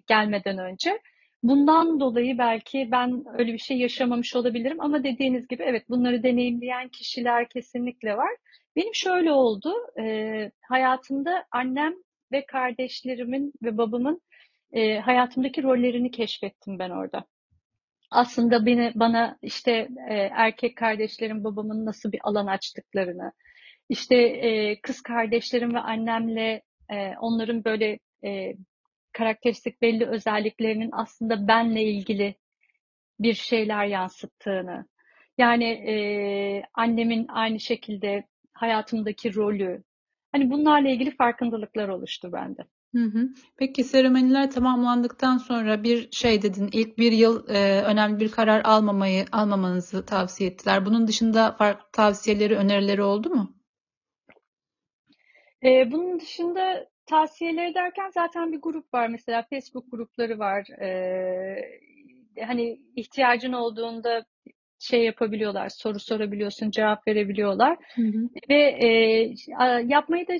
[0.08, 1.00] gelmeden önce.
[1.44, 6.90] Bundan dolayı belki ben öyle bir şey yaşamamış olabilirim ama dediğiniz gibi evet bunları deneyimleyen
[6.90, 8.32] kişiler kesinlikle var.
[8.76, 11.94] Benim şöyle oldu, e, hayatımda annem
[12.32, 14.22] ve kardeşlerimin ve babamın
[14.74, 17.26] e, hayatımdaki rollerini keşfettim ben orada.
[18.12, 19.72] Aslında beni bana işte
[20.10, 23.32] e, erkek kardeşlerim babamın nasıl bir alan açtıklarını,
[23.90, 28.54] işte e, kız kardeşlerim ve annemle e, onların böyle e,
[29.14, 32.36] karakteristik belli özelliklerinin aslında benle ilgili
[33.20, 34.86] bir şeyler yansıttığını,
[35.38, 35.96] yani e,
[36.74, 39.84] annemin aynı şekilde hayatımdaki rolü,
[40.32, 42.62] hani bunlarla ilgili farkındalıklar oluştu bende.
[42.96, 43.30] Hı hı.
[43.58, 49.26] Peki seremoniler tamamlandıktan sonra bir şey dedin, ilk bir yıl e, önemli bir karar almamayı
[49.32, 50.86] almamanızı tavsiye ettiler.
[50.86, 53.56] Bunun dışında farklı tavsiyeleri, önerileri oldu mu?
[55.66, 59.08] Ee, bunun dışında tavsiyeleri derken zaten bir grup var.
[59.08, 60.68] Mesela Facebook grupları var.
[60.82, 61.80] Ee,
[62.48, 64.26] hani ihtiyacın olduğunda
[64.80, 67.78] şey yapabiliyorlar, soru sorabiliyorsun, cevap verebiliyorlar.
[67.96, 68.30] Hı hı.
[68.50, 68.88] Ve e,
[69.86, 70.34] yapmayı da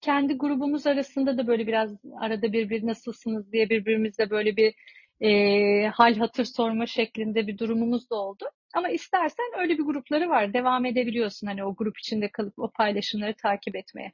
[0.00, 1.90] kendi grubumuz arasında da böyle biraz
[2.20, 4.74] arada bir bir nasılsınız diye birbirimizle böyle bir
[5.20, 8.44] e, hal hatır sorma şeklinde bir durumumuz da oldu.
[8.74, 10.52] Ama istersen öyle bir grupları var.
[10.52, 14.12] Devam edebiliyorsun hani o grup içinde kalıp o paylaşımları takip etmeye.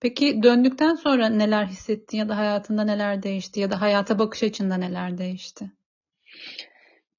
[0.00, 4.76] Peki döndükten sonra neler hissettin ya da hayatında neler değişti ya da hayata bakış açında
[4.76, 5.70] neler değişti?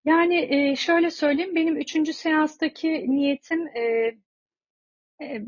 [0.06, 3.82] Yani e, şöyle söyleyeyim, benim üçüncü seanstaki niyetim, e,
[5.22, 5.42] e,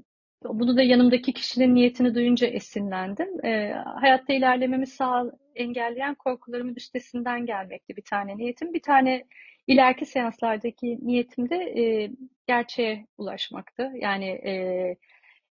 [0.43, 3.27] bunu da yanımdaki kişinin niyetini duyunca esinlendim.
[4.01, 8.73] Hayatta ilerlememi sağ engelleyen korkularımın üstesinden gelmekti bir tane niyetim.
[8.73, 9.25] Bir tane
[9.67, 11.57] ileriki seanslardaki niyetim de
[12.47, 13.91] gerçeğe ulaşmaktı.
[13.95, 14.95] Yani e,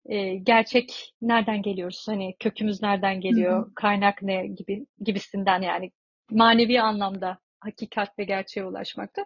[0.09, 2.05] e, gerçek nereden geliyoruz?
[2.09, 3.63] Hani kökümüz nereden geliyor?
[3.63, 3.75] Hı hı.
[3.75, 5.91] Kaynak ne gibi gibisinden yani
[6.31, 9.25] manevi anlamda hakikat ve gerçeğe ulaşmakta.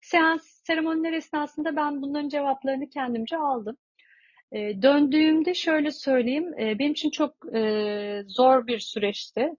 [0.00, 3.76] Seans, seremoniler esnasında ben bunların cevaplarını kendimce aldım.
[4.52, 9.50] E, döndüğümde şöyle söyleyeyim, e, benim için çok e, zor bir süreçti.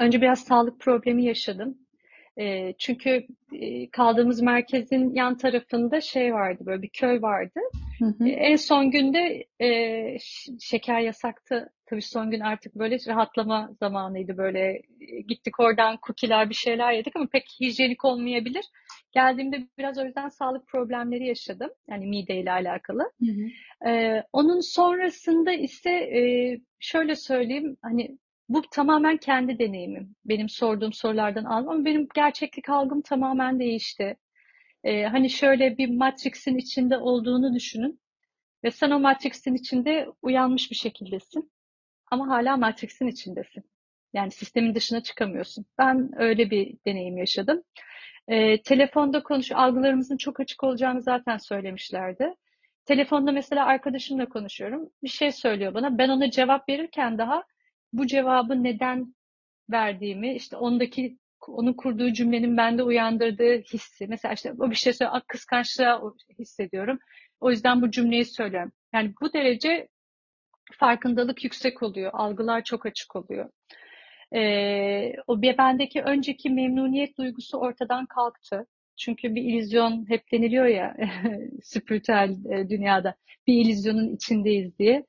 [0.00, 1.78] Önce biraz sağlık problemi yaşadım.
[2.38, 7.60] E, çünkü e, kaldığımız merkezin yan tarafında şey vardı, böyle bir köy vardı.
[7.98, 8.28] Hı hı.
[8.28, 10.18] E, en son günde e,
[10.60, 11.72] şeker yasaktı.
[11.86, 14.36] Tabii son gün artık böyle rahatlama zamanıydı.
[14.36, 14.82] Böyle
[15.28, 18.64] gittik oradan kukiler bir şeyler yedik ama pek hijyenik olmayabilir.
[19.12, 21.70] Geldiğimde biraz o yüzden sağlık problemleri yaşadım.
[21.88, 23.02] Yani mideyle alakalı.
[23.20, 23.90] Hı hı.
[23.90, 26.20] E, onun sonrasında ise e,
[26.80, 28.18] şöyle söyleyeyim hani
[28.48, 30.16] bu tamamen kendi deneyimim.
[30.24, 34.16] Benim sorduğum sorulardan aldım ama benim gerçeklik algım tamamen değişti.
[34.84, 38.00] Ee, hani şöyle bir Matrix'in içinde olduğunu düşünün
[38.64, 41.52] ve sen o Matrix'in içinde uyanmış bir şekildesin
[42.10, 43.64] ama hala Matrix'in içindesin.
[44.12, 45.66] Yani sistemin dışına çıkamıyorsun.
[45.78, 47.62] Ben öyle bir deneyim yaşadım.
[48.28, 52.34] Ee, telefonda konuş, algılarımızın çok açık olacağını zaten söylemişlerdi.
[52.84, 54.90] Telefonda mesela arkadaşımla konuşuyorum.
[55.02, 55.98] Bir şey söylüyor bana.
[55.98, 57.44] Ben ona cevap verirken daha
[57.92, 59.14] bu cevabı neden
[59.70, 64.06] verdiğimi, işte ondaki onun kurduğu cümlenin bende uyandırdığı hissi.
[64.06, 66.02] Mesela işte o bir şey söylüyor, kıskançlığa
[66.38, 66.98] hissediyorum.
[67.40, 68.72] O yüzden bu cümleyi söylüyorum.
[68.94, 69.88] Yani bu derece
[70.72, 72.10] farkındalık yüksek oluyor.
[72.14, 73.50] Algılar çok açık oluyor.
[74.34, 78.66] Ee, o bendeki önceki memnuniyet duygusu ortadan kalktı.
[78.96, 80.96] Çünkü bir illüzyon hep deniliyor ya
[81.62, 83.14] spiritüel e, dünyada
[83.46, 85.04] bir illüzyonun içindeyiz diye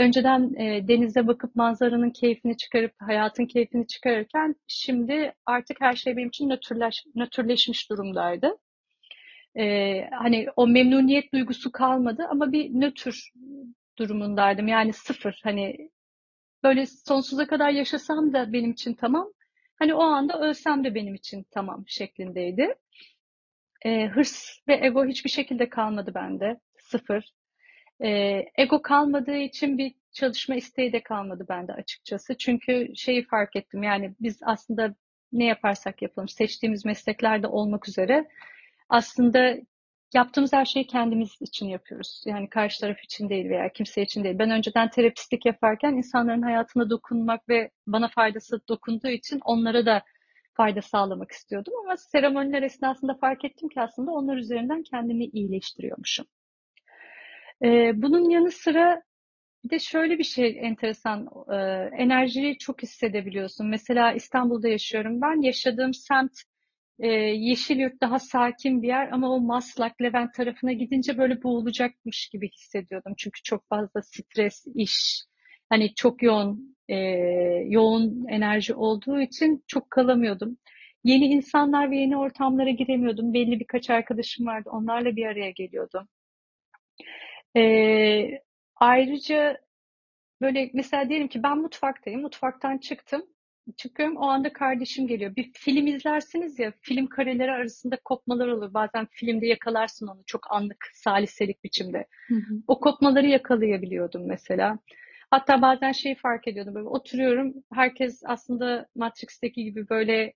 [0.00, 6.28] önceden e, denize bakıp manzaranın keyfini çıkarıp hayatın keyfini çıkarırken şimdi artık her şey benim
[6.28, 8.58] için nötrleş, nötrleşmiş durumdaydı.
[9.58, 9.64] E,
[10.10, 13.32] hani o memnuniyet duygusu kalmadı ama bir nötr
[13.98, 14.68] durumundaydım.
[14.68, 15.40] Yani sıfır.
[15.44, 15.90] Hani
[16.62, 19.32] böyle sonsuza kadar yaşasam da benim için tamam.
[19.78, 22.74] Hani o anda ölsem de benim için tamam şeklindeydi.
[23.84, 26.60] E, hırs ve ego hiçbir şekilde kalmadı bende.
[26.78, 27.32] Sıfır.
[28.04, 32.36] E, ego kalmadığı için bir çalışma isteği de kalmadı bende açıkçası.
[32.38, 34.94] Çünkü şeyi fark ettim yani biz aslında
[35.32, 38.28] ne yaparsak yapalım seçtiğimiz mesleklerde olmak üzere
[38.88, 39.56] aslında
[40.14, 42.22] yaptığımız her şeyi kendimiz için yapıyoruz.
[42.26, 44.38] Yani karşı taraf için değil veya kimse için değil.
[44.38, 50.02] Ben önceden terapistlik yaparken insanların hayatına dokunmak ve bana faydası dokunduğu için onlara da
[50.54, 51.74] fayda sağlamak istiyordum.
[51.84, 56.26] Ama seremoniler esnasında fark ettim ki aslında onlar üzerinden kendimi iyileştiriyormuşum.
[57.64, 59.02] Ee, bunun yanı sıra
[59.64, 61.56] bir de şöyle bir şey enteresan, e,
[62.02, 63.68] enerjiyi çok hissedebiliyorsun.
[63.68, 65.42] Mesela İstanbul'da yaşıyorum ben.
[65.42, 66.32] Yaşadığım semt
[66.98, 72.50] e, Yeşilyurt daha sakin bir yer ama o Maslak, Levent tarafına gidince böyle boğulacakmış gibi
[72.50, 73.14] hissediyordum.
[73.18, 75.24] Çünkü çok fazla stres, iş,
[75.68, 76.96] hani çok yoğun, e,
[77.68, 80.58] yoğun enerji olduğu için çok kalamıyordum.
[81.04, 83.34] Yeni insanlar ve yeni ortamlara giremiyordum.
[83.34, 84.70] Belli birkaç arkadaşım vardı.
[84.72, 86.08] Onlarla bir araya geliyordum.
[87.56, 88.42] Ee,
[88.76, 89.58] ayrıca
[90.40, 93.26] böyle mesela diyelim ki ben mutfaktayım, mutfaktan çıktım.
[93.76, 95.36] Çıkıyorum o anda kardeşim geliyor.
[95.36, 98.74] Bir film izlersiniz ya film kareleri arasında kopmalar olur.
[98.74, 102.06] Bazen filmde yakalarsın onu çok anlık, saliselik biçimde.
[102.28, 102.54] Hı hı.
[102.68, 104.78] O kopmaları yakalayabiliyordum mesela.
[105.30, 107.54] Hatta bazen şeyi fark ediyordum böyle oturuyorum.
[107.72, 110.32] Herkes aslında Matrix'teki gibi böyle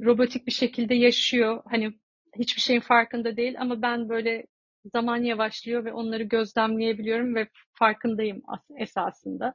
[0.00, 1.62] robotik bir şekilde yaşıyor.
[1.70, 1.92] Hani
[2.38, 4.46] hiçbir şeyin farkında değil ama ben böyle
[4.84, 8.42] zaman yavaşlıyor ve onları gözlemleyebiliyorum ve farkındayım
[8.76, 9.54] esasında.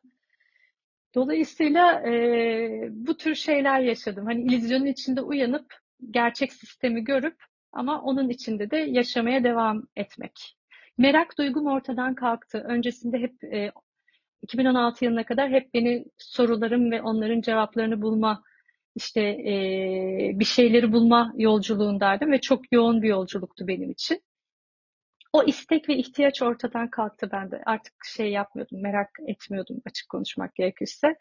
[1.16, 4.26] Dolayısıyla e, bu tür şeyler yaşadım.
[4.26, 5.74] Hani illüzyonun içinde uyanıp
[6.12, 7.36] gerçek sistemi görüp
[7.72, 10.58] ama onun içinde de yaşamaya devam etmek.
[10.98, 12.58] Merak duygum ortadan kalktı.
[12.68, 13.72] Öncesinde hep e,
[14.42, 18.44] 2016 yılına kadar hep beni sorularım ve onların cevaplarını bulma
[18.96, 24.22] işte e, bir şeyleri bulma yolculuğundaydım ve çok yoğun bir yolculuktu benim için
[25.36, 27.62] o istek ve ihtiyaç ortadan kalktı bende.
[27.66, 31.16] Artık şey yapmıyordum, merak etmiyordum açık konuşmak gerekirse.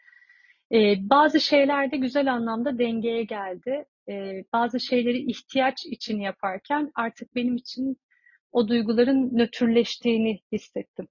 [0.71, 3.85] Ee, bazı şeylerde güzel anlamda dengeye geldi.
[4.09, 7.97] e, bazı şeyleri ihtiyaç için yaparken artık benim için
[8.51, 11.07] o duyguların nötrleştiğini hissettim.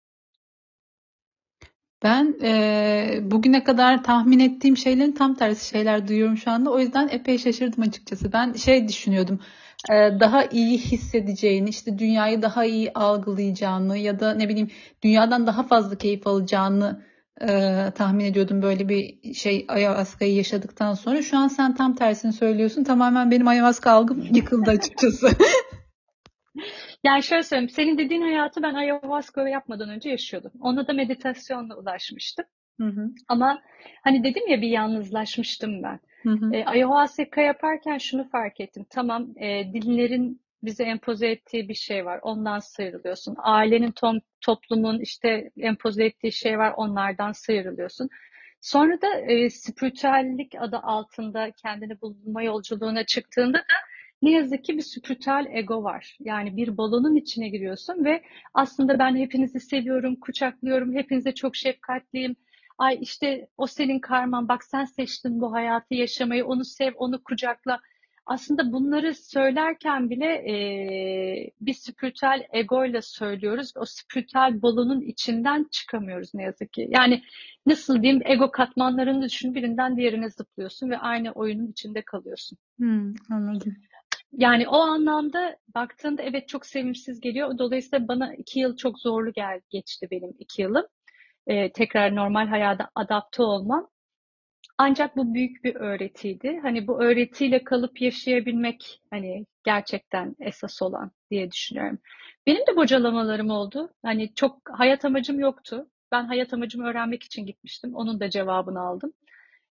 [2.02, 6.70] Ben e, bugüne kadar tahmin ettiğim şeylerin tam tersi şeyler duyuyorum şu anda.
[6.70, 8.32] O yüzden epey şaşırdım açıkçası.
[8.32, 9.40] Ben şey düşünüyordum.
[9.90, 14.70] E, daha iyi hissedeceğini, işte dünyayı daha iyi algılayacağını ya da ne bileyim
[15.02, 17.02] dünyadan daha fazla keyif alacağını
[17.40, 17.46] e,
[17.94, 21.22] tahmin ediyordum böyle bir şey ayahuasca'yı yaşadıktan sonra.
[21.22, 22.84] Şu an sen tam tersini söylüyorsun.
[22.84, 25.28] Tamamen benim ayahuasca algım yıkıldı açıkçası.
[27.04, 30.52] Yani şöyle söyleyeyim, senin dediğin hayatı ben ayahuasca yapmadan önce yaşıyordum.
[30.60, 32.44] Ona da meditasyonla ulaşmıştım.
[32.80, 33.10] Hı hı.
[33.28, 33.62] Ama
[34.04, 36.00] hani dedim ya bir yalnızlaşmıştım ben.
[36.52, 38.86] E, ayahuasca yaparken şunu fark ettim.
[38.90, 42.20] Tamam, e, dinlerin bize empoze ettiği bir şey var.
[42.22, 43.36] Ondan sıyrılıyorsun.
[43.38, 46.72] Ailenin, tom, toplumun işte empoze ettiği şey var.
[46.76, 48.08] Onlardan sıyrılıyorsun.
[48.60, 53.74] Sonra da e, spiritüellik adı altında kendini bulma yolculuğuna çıktığında da
[54.22, 56.16] ne yazık ki bir spiritüel ego var.
[56.20, 58.22] Yani bir balonun içine giriyorsun ve
[58.54, 62.36] aslında ben hepinizi seviyorum, kucaklıyorum, hepinize çok şefkatliyim.
[62.78, 67.80] Ay işte o senin karman, bak sen seçtin bu hayatı yaşamayı, onu sev, onu kucakla.
[68.26, 70.54] Aslında bunları söylerken bile e,
[71.60, 73.72] bir spiritüel egoyla söylüyoruz.
[73.76, 76.88] O spiritüel balonun içinden çıkamıyoruz ne yazık ki.
[76.90, 77.22] Yani
[77.66, 82.58] nasıl diyeyim ego katmanlarını düşün birinden diğerine zıplıyorsun ve aynı oyunun içinde kalıyorsun.
[82.78, 83.76] Hmm, anladım.
[84.32, 87.58] Yani o anlamda baktığında evet çok sevimsiz geliyor.
[87.58, 90.86] Dolayısıyla bana iki yıl çok zorlu gel geçti benim iki yılım.
[91.46, 93.88] Ee, tekrar normal hayata adapte olmam.
[94.78, 96.58] Ancak bu büyük bir öğretiydi.
[96.62, 101.98] Hani bu öğretiyle kalıp yaşayabilmek hani gerçekten esas olan diye düşünüyorum.
[102.46, 103.90] Benim de bocalamalarım oldu.
[104.02, 105.86] Hani çok hayat amacım yoktu.
[106.12, 107.94] Ben hayat amacımı öğrenmek için gitmiştim.
[107.94, 109.12] Onun da cevabını aldım.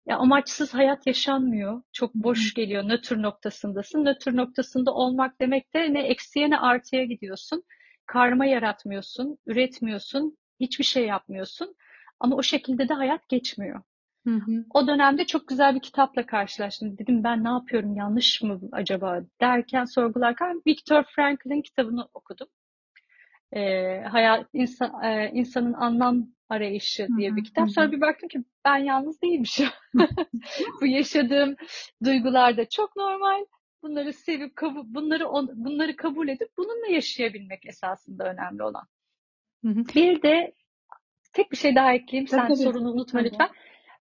[0.06, 1.82] Ya amaçsız hayat yaşanmıyor.
[1.92, 2.84] Çok boş geliyor.
[2.84, 4.06] Nötr noktasındasın.
[4.06, 7.64] Nötr noktasında olmak demek de ne eksiye ne artıya gidiyorsun.
[8.06, 11.76] Karma yaratmıyorsun, üretmiyorsun, hiçbir şey yapmıyorsun.
[12.20, 13.82] Ama o şekilde de hayat geçmiyor.
[14.28, 14.66] Hı hı.
[14.74, 16.98] O dönemde çok güzel bir kitapla karşılaştım.
[16.98, 22.48] Dedim ben ne yapıyorum, yanlış mı acaba derken sorgularken Viktor Frankl'in kitabını okudum.
[23.56, 27.72] Ee, hayat insan, e, insanın anlam arayışı diye bir kitap.
[27.72, 29.68] Sonra bir baktım ki ben yalnız değilmişim.
[30.82, 31.56] Bu yaşadığım
[32.04, 33.46] duygular da çok normal.
[33.82, 38.88] Bunları sevip kabul, bunları bunları kabul edip bununla yaşayabilmek esasında önemli olan.
[39.64, 39.86] Hı hı.
[39.96, 40.54] Bir de
[41.34, 42.28] tek bir şey daha ekleyeyim.
[42.28, 42.58] Tabii, Sen tabii.
[42.64, 43.30] sorunu unutma Tabii.
[43.30, 43.50] lütfen.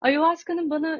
[0.02, 1.00] Ayahuasca'nın bana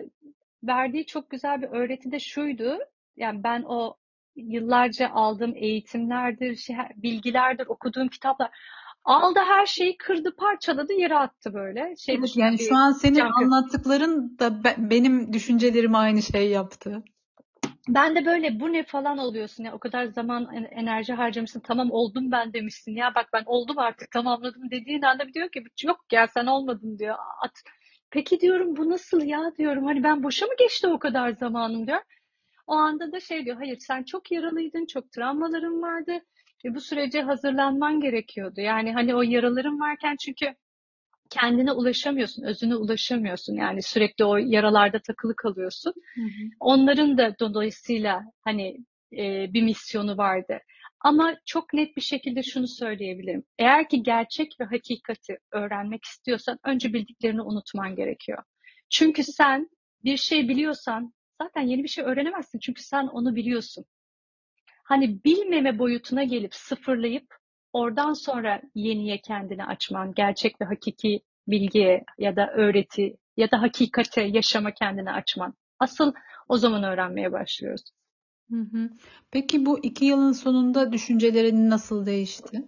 [0.64, 2.78] verdiği çok güzel bir öğreti de şuydu.
[3.18, 3.96] Yani ben o
[4.36, 8.50] yıllarca aldığım eğitimlerdir, şey, bilgilerdir, okuduğum kitaplar
[9.04, 11.96] aldı her şeyi kırdı, parçaladı, yere attı böyle.
[11.98, 17.04] Şey Evet, yani şu an senin anlattıkların da be- benim düşüncelerime aynı şey yaptı.
[17.90, 21.92] Ben de böyle bu ne falan oluyorsun ya o kadar zaman en- enerji harcamışsın tamam
[21.92, 26.28] oldum ben demişsin ya bak ben oldum artık tamamladım dediğin anda diyor ki yok ya
[26.28, 27.16] sen olmadın diyor.
[27.44, 27.52] At.
[28.12, 32.02] Peki diyorum bu nasıl ya diyorum hani ben boşa mı geçti o kadar zamanım diyor.
[32.68, 36.14] O anda da şey diyor hayır sen çok yaralıydın çok travmaların vardı
[36.66, 38.62] ve bu sürece hazırlanman gerekiyordu.
[38.62, 40.56] Yani hani o yaraların varken çünkü
[41.30, 43.54] kendine ulaşamıyorsun, özüne ulaşamıyorsun.
[43.56, 45.94] Yani sürekli o yaralarda takılı kalıyorsun.
[46.60, 48.78] Onların da dolayısıyla hani
[49.14, 50.60] e, bir misyonu vardı.
[51.00, 53.44] Ama çok net bir şekilde şunu söyleyebilirim.
[53.60, 58.44] Eğer ki gerçek ve hakikati öğrenmek istiyorsan önce bildiklerini unutman gerekiyor.
[58.90, 59.70] Çünkü sen
[60.04, 62.60] bir şey biliyorsan zaten yeni bir şey öğrenemezsin.
[62.60, 63.86] Çünkü sen onu biliyorsun.
[64.84, 67.36] Hani bilmeme boyutuna gelip sıfırlayıp
[67.76, 74.22] oradan sonra yeniye kendini açman, gerçek ve hakiki bilgiye ya da öğreti ya da hakikate
[74.22, 75.54] yaşama kendini açman.
[75.80, 76.14] Asıl
[76.50, 77.84] o zaman öğrenmeye başlıyoruz.
[78.52, 78.90] Hı hı.
[79.32, 82.66] Peki bu iki yılın sonunda düşüncelerin nasıl değişti?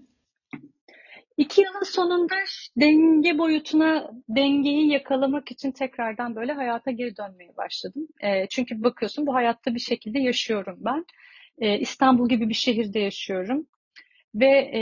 [1.37, 2.35] İki yılın sonunda
[2.77, 8.07] denge boyutuna, dengeyi yakalamak için tekrardan böyle hayata geri dönmeye başladım.
[8.23, 11.05] E, çünkü bakıyorsun bu hayatta bir şekilde yaşıyorum ben.
[11.57, 13.67] E, İstanbul gibi bir şehirde yaşıyorum.
[14.39, 14.81] Ve e,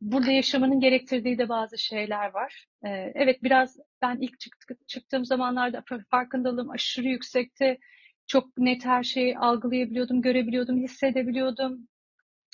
[0.00, 2.66] burada yaşamanın gerektirdiği de bazı şeyler var.
[2.84, 7.78] E, evet biraz ben ilk çık- çıktığım zamanlarda farkındalığım aşırı yüksekti.
[8.26, 11.88] Çok net her şeyi algılayabiliyordum, görebiliyordum, hissedebiliyordum.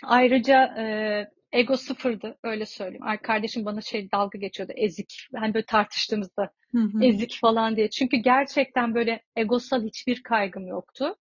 [0.04, 3.06] Ayrıca e, ego sıfırdı öyle söyleyeyim.
[3.06, 5.28] Ay kardeşim bana şey dalga geçiyordu ezik.
[5.36, 7.04] Hani böyle tartıştığımızda Hı hı.
[7.04, 7.90] ezik falan diye.
[7.90, 11.16] Çünkü gerçekten böyle egosal hiçbir kaygım yoktu.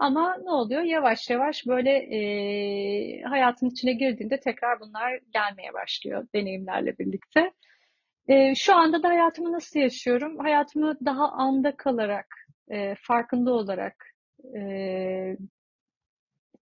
[0.00, 0.82] Ama ne oluyor?
[0.82, 7.52] Yavaş yavaş böyle e, hayatın içine girdiğinde tekrar bunlar gelmeye başlıyor deneyimlerle birlikte.
[8.28, 10.38] E, şu anda da hayatımı nasıl yaşıyorum?
[10.38, 12.26] Hayatımı daha anda kalarak,
[12.70, 14.06] e, farkında olarak
[14.56, 15.36] e,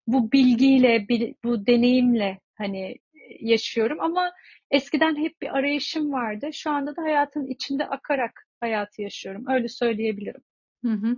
[0.08, 1.08] bu bilgiyle,
[1.44, 2.96] bu deneyimle hani
[3.40, 4.32] yaşıyorum ama
[4.72, 6.50] eskiden hep bir arayışım vardı.
[6.54, 9.46] Şu anda da hayatın içinde akarak hayatı yaşıyorum.
[9.50, 10.42] Öyle söyleyebilirim.
[10.82, 11.16] Hı hı.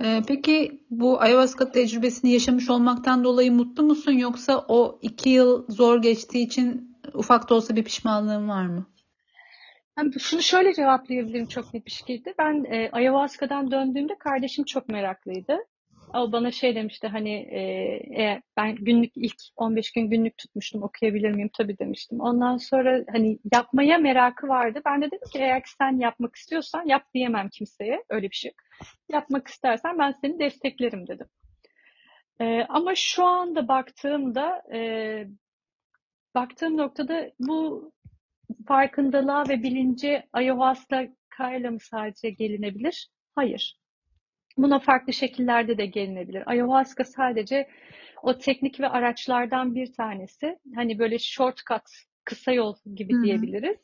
[0.00, 6.02] Ee, peki bu ayahuasca tecrübesini yaşamış olmaktan dolayı mutlu musun yoksa o iki yıl zor
[6.02, 8.86] geçtiği için ufak da olsa bir pişmanlığın var mı?
[9.98, 12.34] Yani şunu şöyle cevaplayabilirim çok net bir şekilde.
[12.38, 15.58] Ben e, ayahuasca'dan döndüğümde kardeşim çok meraklıydı.
[16.14, 17.30] O bana şey demişti hani
[18.18, 21.50] e, ben günlük ilk 15 gün günlük tutmuştum okuyabilir miyim?
[21.58, 22.20] Tabii demiştim.
[22.20, 24.80] Ondan sonra hani yapmaya merakı vardı.
[24.86, 28.52] Ben de dedim ki eğer ki sen yapmak istiyorsan yap diyemem kimseye öyle bir şey.
[29.12, 31.26] Yapmak istersen ben seni desteklerim dedim.
[32.40, 34.80] E, ama şu anda baktığımda e,
[36.34, 37.92] baktığım noktada bu
[38.68, 43.08] farkındalığa ve bilince ayahuasca kayla mı sadece gelinebilir?
[43.34, 43.83] Hayır.
[44.58, 46.50] Buna farklı şekillerde de gelinebilir.
[46.50, 47.68] Ayahuasca sadece
[48.22, 50.58] o teknik ve araçlardan bir tanesi.
[50.74, 51.82] Hani böyle shortcut,
[52.24, 53.22] kısa yol gibi Hı-hı.
[53.22, 53.76] diyebiliriz.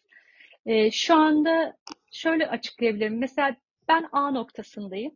[0.66, 1.76] Ee, şu anda
[2.12, 3.18] şöyle açıklayabilirim.
[3.18, 3.56] Mesela
[3.88, 5.12] ben A noktasındayım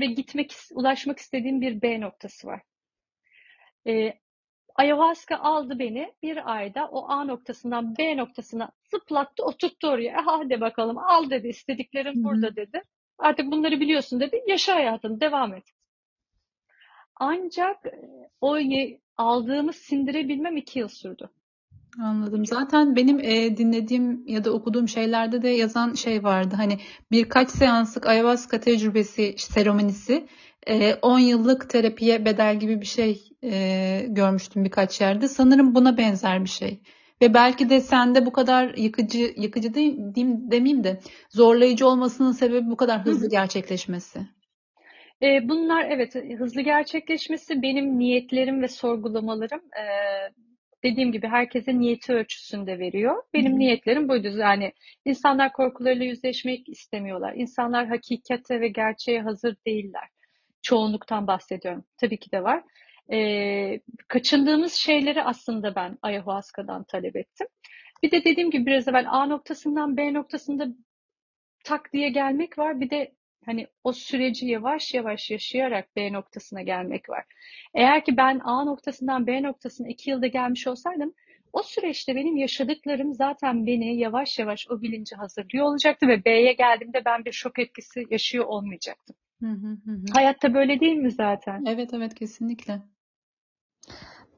[0.00, 2.62] ve gitmek, ulaşmak istediğim bir B noktası var.
[3.86, 4.12] Ee,
[4.74, 10.10] ayahuasca aldı beni bir ayda o A noktasından B noktasına zıplattı, oturttu oraya.
[10.10, 12.82] E, hadi bakalım al dedi, istediklerim burada dedi.
[13.18, 14.42] Artık bunları biliyorsun dedi.
[14.46, 15.64] Yaşa hayatını, devam et.
[17.16, 18.58] Ancak e, o
[19.16, 21.30] aldığımı sindirebilmem iki yıl sürdü.
[22.02, 22.46] Anladım.
[22.46, 26.54] Zaten benim e, dinlediğim ya da okuduğum şeylerde de yazan şey vardı.
[26.56, 26.78] Hani
[27.10, 30.26] birkaç seanslık ayahuasca tecrübesi, seremonisi
[31.02, 35.28] 10 e, yıllık terapiye bedel gibi bir şey e, görmüştüm birkaç yerde.
[35.28, 36.80] Sanırım buna benzer bir şey.
[37.22, 41.00] Ve belki de sende bu kadar yıkıcı, yıkıcı diyeyim, demeyeyim de
[41.30, 44.20] zorlayıcı olmasının sebebi bu kadar hızlı gerçekleşmesi.
[45.22, 49.84] E, bunlar evet hızlı gerçekleşmesi benim niyetlerim ve sorgulamalarım e,
[50.84, 53.22] dediğim gibi herkese niyeti ölçüsünde veriyor.
[53.34, 53.58] Benim Hı.
[53.58, 54.28] niyetlerim buydu.
[54.28, 54.72] Yani
[55.04, 57.34] insanlar korkularıyla yüzleşmek istemiyorlar.
[57.36, 60.08] İnsanlar hakikate ve gerçeğe hazır değiller.
[60.62, 61.84] Çoğunluktan bahsediyorum.
[62.00, 62.62] Tabii ki de var
[63.12, 67.46] e, kaçındığımız şeyleri aslında ben ayahuasca'dan talep ettim.
[68.02, 70.66] Bir de dediğim gibi biraz evvel A noktasından B noktasında
[71.64, 72.80] tak diye gelmek var.
[72.80, 77.24] Bir de hani o süreci yavaş yavaş yaşayarak B noktasına gelmek var.
[77.74, 81.14] Eğer ki ben A noktasından B noktasına iki yılda gelmiş olsaydım
[81.56, 87.04] o süreçte benim yaşadıklarım zaten beni yavaş yavaş o bilinci hazırlıyor olacaktı ve B'ye geldiğimde
[87.04, 89.16] ben bir şok etkisi yaşıyor olmayacaktım.
[89.42, 89.98] Hı hı hı.
[90.14, 91.64] Hayatta böyle değil mi zaten?
[91.64, 92.82] Evet evet kesinlikle.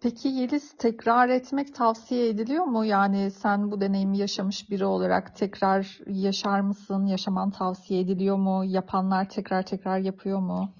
[0.03, 2.84] Peki Yeliz tekrar etmek tavsiye ediliyor mu?
[2.84, 7.07] Yani sen bu deneyimi yaşamış biri olarak tekrar yaşar mısın?
[7.07, 8.64] Yaşaman tavsiye ediliyor mu?
[8.66, 10.74] Yapanlar tekrar tekrar yapıyor mu?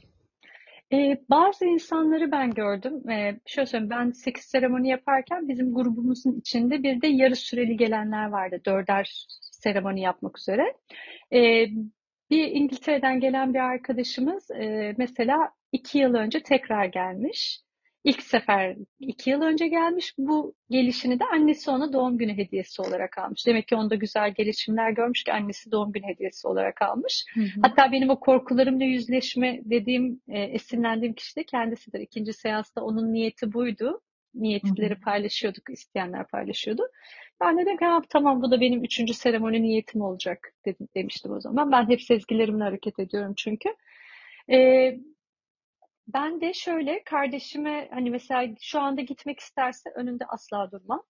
[0.93, 3.11] Ee, bazı insanları ben gördüm.
[3.11, 8.29] Ee, şöyle söyleyeyim, ben 8 seremoni yaparken bizim grubumuzun içinde bir de yarı süreli gelenler
[8.29, 8.61] vardı.
[8.67, 10.75] Dörder seremoni yapmak üzere.
[11.33, 11.67] Ee,
[12.31, 17.68] bir İngiltere'den gelen bir arkadaşımız e, mesela iki yıl önce tekrar gelmiş.
[18.05, 20.15] İlk sefer iki yıl önce gelmiş.
[20.19, 23.47] Bu gelişini de annesi ona doğum günü hediyesi olarak almış.
[23.47, 27.25] Demek ki onda güzel gelişimler görmüş ki annesi doğum günü hediyesi olarak almış.
[27.35, 27.61] Hı hı.
[27.63, 32.01] Hatta benim o korkularımla yüzleşme dediğim, e, esinlendiğim kişi de kendisidir.
[32.01, 34.01] İkinci seansta onun niyeti buydu.
[34.35, 35.01] Niyetleri hı hı.
[35.01, 36.83] paylaşıyorduk, isteyenler paylaşıyordu.
[37.41, 41.41] Ben de dedim ki tamam bu da benim üçüncü seremoni niyetim olacak dedim, demiştim o
[41.41, 41.73] zaman.
[41.73, 43.69] Ben hep sezgilerimle hareket ediyorum çünkü.
[44.51, 44.99] Ee,
[46.09, 51.03] ben de şöyle kardeşime hani mesela şu anda gitmek isterse önünde asla durmam.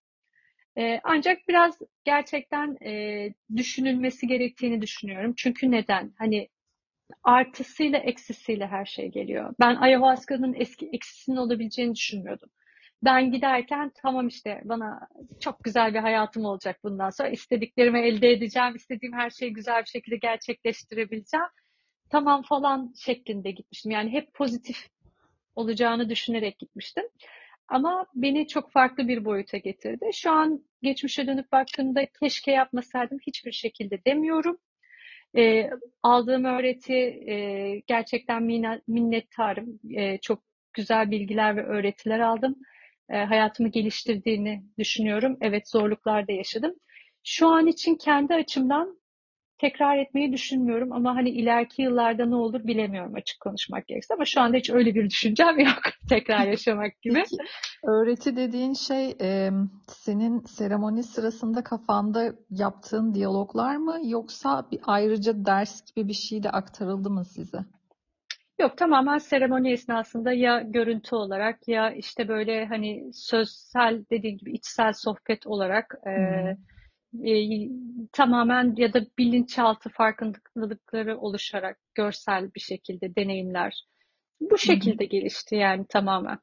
[0.79, 5.35] Ee, ancak biraz gerçekten e, düşünülmesi gerektiğini düşünüyorum.
[5.37, 6.15] Çünkü neden?
[6.19, 6.49] Hani
[7.23, 9.55] artısıyla eksisiyle her şey geliyor.
[9.61, 12.51] Ben ayahuasca'nın eski eksisinin olabileceğini düşünmüyordum.
[13.05, 15.09] Ben giderken tamam işte bana
[15.41, 17.29] çok güzel bir hayatım olacak bundan sonra.
[17.29, 21.47] istediklerimi elde edeceğim, istediğim her şeyi güzel bir şekilde gerçekleştirebileceğim
[22.11, 23.93] tamam falan şeklinde gitmiştim.
[23.93, 24.89] Yani hep pozitif
[25.55, 27.05] olacağını düşünerek gitmiştim.
[27.69, 30.11] Ama beni çok farklı bir boyuta getirdi.
[30.13, 34.59] Şu an geçmişe dönüp baktığımda keşke yapmasaydım hiçbir şekilde demiyorum.
[35.37, 35.71] E,
[36.03, 38.43] aldığım öğreti e, gerçekten
[38.89, 39.81] minnettarım.
[39.97, 40.43] E, çok
[40.73, 42.57] güzel bilgiler ve öğretiler aldım.
[43.11, 45.39] E, hayatımı geliştirdiğini düşünüyorum.
[45.41, 46.75] Evet zorluklar da yaşadım.
[47.25, 48.98] Şu an için kendi açımdan
[49.59, 54.41] tekrar etmeyi düşünmüyorum ama hani ileriki yıllarda ne olur bilemiyorum açık konuşmak gerekirse ama şu
[54.41, 57.15] anda hiç öyle bir düşüncem yok tekrar yaşamak gibi.
[57.15, 57.37] Peki,
[57.85, 59.51] öğreti dediğin şey e,
[59.87, 66.51] senin seremoni sırasında kafanda yaptığın diyaloglar mı yoksa bir ayrıca ders gibi bir şey de
[66.51, 67.59] aktarıldı mı size?
[68.61, 74.93] Yok tamamen seremoni esnasında ya görüntü olarak ya işte böyle hani sözsel dediğin gibi içsel
[74.93, 76.13] sohbet olarak e,
[77.25, 77.33] e,
[78.13, 83.85] tamamen ya da bilinçaltı farkındalıkları oluşarak görsel bir şekilde deneyimler.
[84.41, 86.39] Bu şekilde gelişti yani tamamen.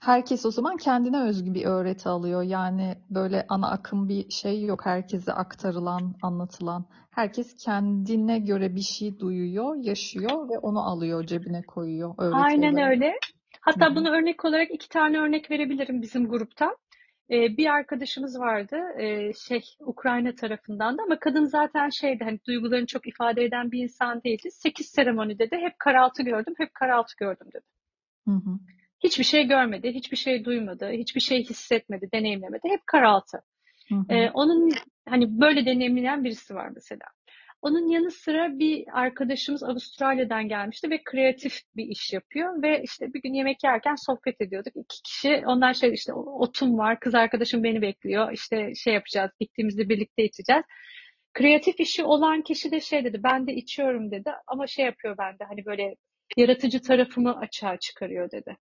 [0.00, 2.42] Herkes o zaman kendine özgü bir öğreti alıyor.
[2.42, 4.86] Yani böyle ana akım bir şey yok.
[4.86, 6.84] Herkese aktarılan, anlatılan.
[7.10, 12.90] Herkes kendine göre bir şey duyuyor, yaşıyor ve onu alıyor, cebine koyuyor öğreti Aynen olarak.
[12.90, 13.18] öyle.
[13.60, 16.76] Hatta bunu örnek olarak iki tane örnek verebilirim bizim gruptan.
[17.30, 22.86] Ee, bir arkadaşımız vardı, ee, şey Ukrayna tarafından da ama kadın zaten şeydi hani duygularını
[22.86, 24.50] çok ifade eden bir insan değildi.
[24.50, 27.64] Sekiz seremonide de hep karaltı gördüm, hep karaltı gördüm dedi.
[28.28, 28.58] Hı hı.
[29.04, 32.68] Hiçbir şey görmedi, hiçbir şey duymadı, hiçbir şey hissetmedi, deneyimlemedi.
[32.68, 33.42] Hep karaltı.
[33.88, 34.14] Hı hı.
[34.14, 34.72] Ee, onun
[35.08, 37.06] hani böyle deneyimleyen birisi var mesela.
[37.62, 43.22] Onun yanı sıra bir arkadaşımız Avustralya'dan gelmişti ve kreatif bir iş yapıyor ve işte bir
[43.22, 44.72] gün yemek yerken sohbet ediyorduk.
[44.76, 48.32] İki kişi ondan şey işte otum var, kız arkadaşım beni bekliyor.
[48.32, 50.62] İşte şey yapacağız, gittiğimizde birlikte içeceğiz.
[51.34, 55.44] Kreatif işi olan kişi de şey dedi, ben de içiyorum dedi ama şey yapıyor bende
[55.44, 55.96] hani böyle
[56.36, 58.56] yaratıcı tarafımı açığa çıkarıyor dedi.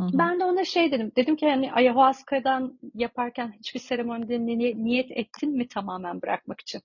[0.00, 0.10] Hı hı.
[0.14, 1.12] Ben de ona şey dedim.
[1.16, 6.82] Dedim ki hani ayahuasca'dan yaparken hiçbir seremonide ni- niyet ettin mi tamamen bırakmak için?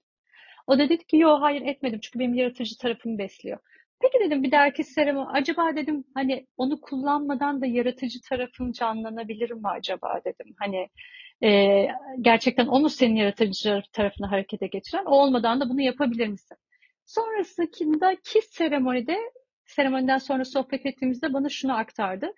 [0.68, 3.60] O da dedi ki yok hayır etmedim çünkü benim yaratıcı tarafımı besliyor.
[4.02, 9.68] Peki dedim bir dahaki seremoni acaba dedim hani onu kullanmadan da yaratıcı tarafın canlanabilir mi
[9.68, 10.56] acaba dedim.
[10.60, 10.90] Hani
[11.44, 11.88] e,
[12.22, 15.06] gerçekten o mu senin yaratıcı tarafını harekete geçiren?
[15.06, 16.58] O olmadan da bunu yapabilir misin?
[17.06, 17.86] Sonrasındaki
[18.42, 19.18] seremonide
[19.66, 22.34] seremoniden sonra sohbet ettiğimizde bana şunu aktardı.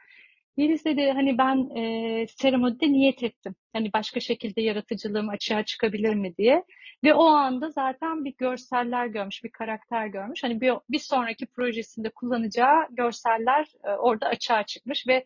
[0.57, 3.55] Yeliz dedi hani ben e, seremonide niyet ettim.
[3.73, 6.63] Hani başka şekilde yaratıcılığım açığa çıkabilir mi diye.
[7.03, 10.43] Ve o anda zaten bir görseller görmüş, bir karakter görmüş.
[10.43, 15.25] Hani bir, bir sonraki projesinde kullanacağı görseller e, orada açığa çıkmış ve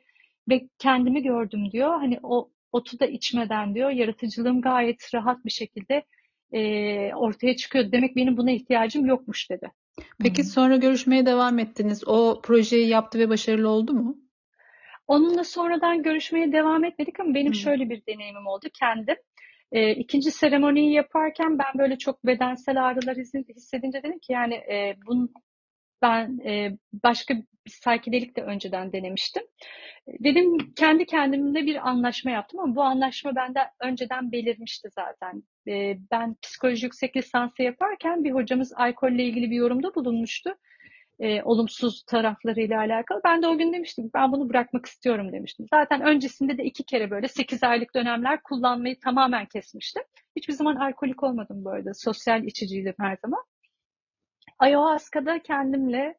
[0.50, 2.00] ve kendimi gördüm diyor.
[2.00, 6.06] Hani o otu da içmeden diyor yaratıcılığım gayet rahat bir şekilde
[6.52, 7.92] e, ortaya çıkıyor.
[7.92, 9.72] Demek benim buna ihtiyacım yokmuş dedi.
[10.20, 12.08] Peki sonra görüşmeye devam ettiniz.
[12.08, 14.18] O projeyi yaptı ve başarılı oldu mu?
[15.08, 17.58] Onunla sonradan görüşmeye devam etmedik ama benim Hı.
[17.58, 19.16] şöyle bir deneyimim oldu kendim.
[19.72, 24.96] E, ikinci seremoniyi yaparken ben böyle çok bedensel ağrılar his- hissedince dedim ki yani e,
[25.08, 25.30] bunu
[26.02, 29.44] ben e, başka bir psikedelik de önceden denemiştim.
[30.08, 35.44] Dedim kendi kendimle bir anlaşma yaptım ama bu anlaşma bende önceden belirmişti zaten.
[35.68, 40.56] E, ben psikoloji yüksek lisansı yaparken bir hocamız alkolle ilgili bir yorumda bulunmuştu.
[41.20, 43.22] E, olumsuz taraflarıyla alakalı.
[43.26, 45.66] Ben de o gün demiştim ben bunu bırakmak istiyorum demiştim.
[45.74, 50.04] Zaten öncesinde de iki kere böyle 8 aylık dönemler kullanmayı tamamen kesmiştim.
[50.36, 51.94] Hiçbir zaman alkolik olmadım bu arada.
[51.94, 53.44] Sosyal içiciydim her zaman.
[54.60, 56.18] Ayahuasca'da kendimle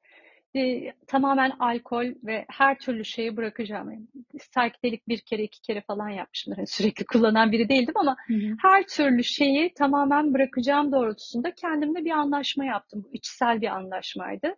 [0.57, 3.91] e, tamamen alkol ve her türlü şeyi bırakacağım.
[3.91, 4.07] Yani,
[4.39, 6.59] Psychedelic bir kere iki kere falan yapmışımdır.
[6.59, 8.57] Yani sürekli kullanan biri değildim ama Hı hı.
[8.63, 13.05] her türlü şeyi tamamen bırakacağım doğrultusunda kendimle bir anlaşma yaptım.
[13.05, 14.55] Bu içsel bir anlaşmaydı.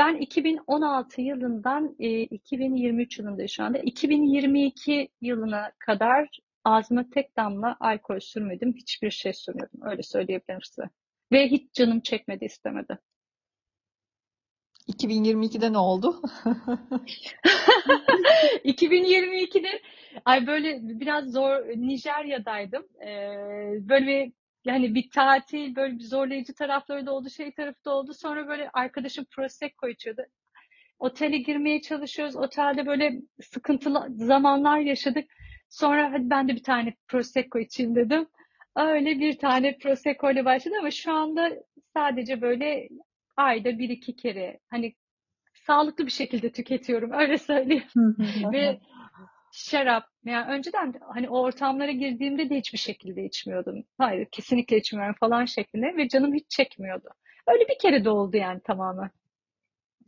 [0.00, 6.28] Ben 2016 yılından e, 2023 yılında şu anda 2022 yılına kadar
[6.64, 8.74] ağzıma tek damla alkol sürmedim.
[8.76, 9.80] Hiçbir şey sürmedim.
[9.82, 10.88] Öyle söyleyebilirim size.
[11.32, 12.98] Ve hiç canım çekmedi istemedi.
[14.88, 16.22] 2022'de ne oldu?
[18.64, 19.82] 2022'de
[20.24, 22.86] ay böyle biraz zor Nijerya'daydım.
[23.06, 24.32] Ee, böyle bir
[24.64, 28.14] yani bir tatil böyle bir zorlayıcı tarafları da oldu, şey tarafı da oldu.
[28.14, 30.22] Sonra böyle arkadaşım Prosecco içiyordu.
[30.98, 32.36] Otele girmeye çalışıyoruz.
[32.36, 35.24] Otelde böyle sıkıntılı zamanlar yaşadık.
[35.68, 38.28] Sonra hadi ben de bir tane Prosecco içeyim dedim.
[38.76, 41.50] Öyle bir tane Prosecco ile başladı ama şu anda
[41.96, 42.88] sadece böyle
[43.36, 44.94] ayda bir iki kere hani
[45.66, 47.84] sağlıklı bir şekilde tüketiyorum öyle söyleyeyim.
[48.52, 48.80] Ve
[49.52, 53.84] şarap yani önceden hani o ortamlara girdiğimde de hiçbir şekilde içmiyordum.
[53.98, 57.08] Hayır kesinlikle içmiyorum falan şeklinde ve canım hiç çekmiyordu.
[57.46, 59.10] Öyle bir kere de oldu yani tamamen.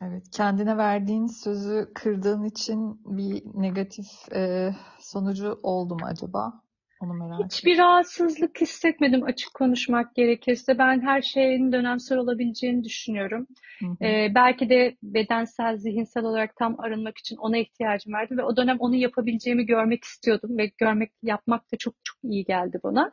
[0.02, 6.61] Evet, kendine verdiğin sözü kırdığın için bir negatif e, sonucu oldu mu acaba?
[7.02, 7.84] Onu merak Hiçbir ettim.
[7.84, 10.78] rahatsızlık hissetmedim açık konuşmak gerekirse.
[10.78, 13.46] Ben her şeyin dönemsel olabileceğini düşünüyorum.
[13.80, 14.04] Hı hı.
[14.04, 18.76] Ee, belki de bedensel, zihinsel olarak tam arınmak için ona ihtiyacım vardı ve o dönem
[18.78, 23.12] onu yapabileceğimi görmek istiyordum ve görmek, yapmak da çok çok iyi geldi bana.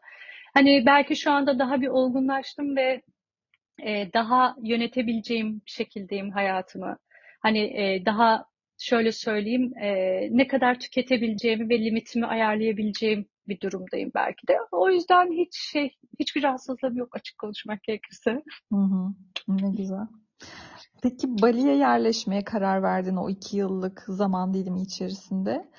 [0.54, 3.02] Hani belki şu anda daha bir olgunlaştım ve
[3.84, 6.98] e, daha yönetebileceğim şekildeyim hayatımı.
[7.42, 8.46] Hani e, daha
[8.78, 9.88] şöyle söyleyeyim, e,
[10.32, 14.58] ne kadar tüketebileceğimi ve limitimi ayarlayabileceğim bir durumdayım belki de.
[14.72, 18.44] O yüzden hiç şey, hiçbir rahatsızlığım yok açık konuşmak gerekirse.
[18.74, 19.14] Hı hı.
[19.48, 20.08] Ne güzel.
[21.04, 25.70] Peki Bali'ye yerleşmeye karar verdin o iki yıllık zaman dilimi içerisinde.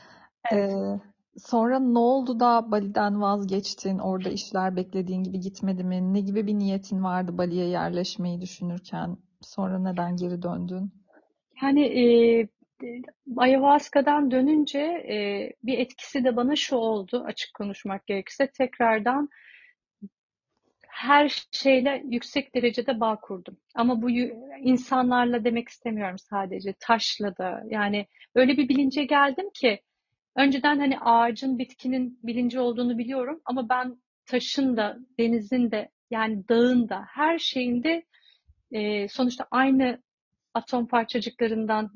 [0.53, 0.73] Evet.
[0.73, 1.01] Ee,
[1.39, 3.99] sonra ne oldu da Bali'den vazgeçtin?
[3.99, 6.15] Orada işler beklediğin gibi gitmedi mi?
[6.15, 9.17] Ne gibi bir niyetin vardı Bali'ye yerleşmeyi düşünürken?
[9.41, 10.93] Sonra neden geri döndün?
[11.63, 12.03] Yani e,
[13.37, 19.29] ayahuasca'dan dönünce e, bir etkisi de bana şu oldu açık konuşmak gerekirse tekrardan
[20.89, 23.57] her şeyle yüksek derecede bağ kurdum.
[23.75, 24.11] Ama bu
[24.61, 26.75] insanlarla demek istemiyorum sadece.
[26.81, 29.81] Taşla da yani öyle bir bilince geldim ki
[30.37, 36.89] önceden hani ağacın, bitkinin bilinci olduğunu biliyorum ama ben taşın da, denizin de yani dağın
[36.89, 38.05] da her şeyinde
[38.73, 40.03] e, sonuçta aynı
[40.55, 41.91] atom parçacıklarından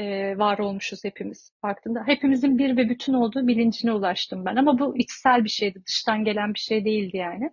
[0.00, 2.02] e, var olmuşuz hepimiz baktığında.
[2.06, 4.56] Hepimizin bir ve bütün olduğu bilincine ulaştım ben.
[4.56, 7.50] Ama bu içsel bir şeydi, dıştan gelen bir şey değildi yani.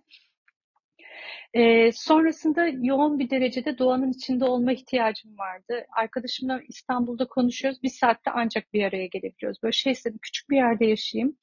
[1.54, 5.86] E, sonrasında yoğun bir derecede doğanın içinde olma ihtiyacım vardı.
[5.96, 7.82] Arkadaşımla İstanbul'da konuşuyoruz.
[7.82, 9.62] Bir saatte ancak bir araya gelebiliyoruz.
[9.62, 11.36] Böyle şey istedim, küçük bir yerde yaşayayım.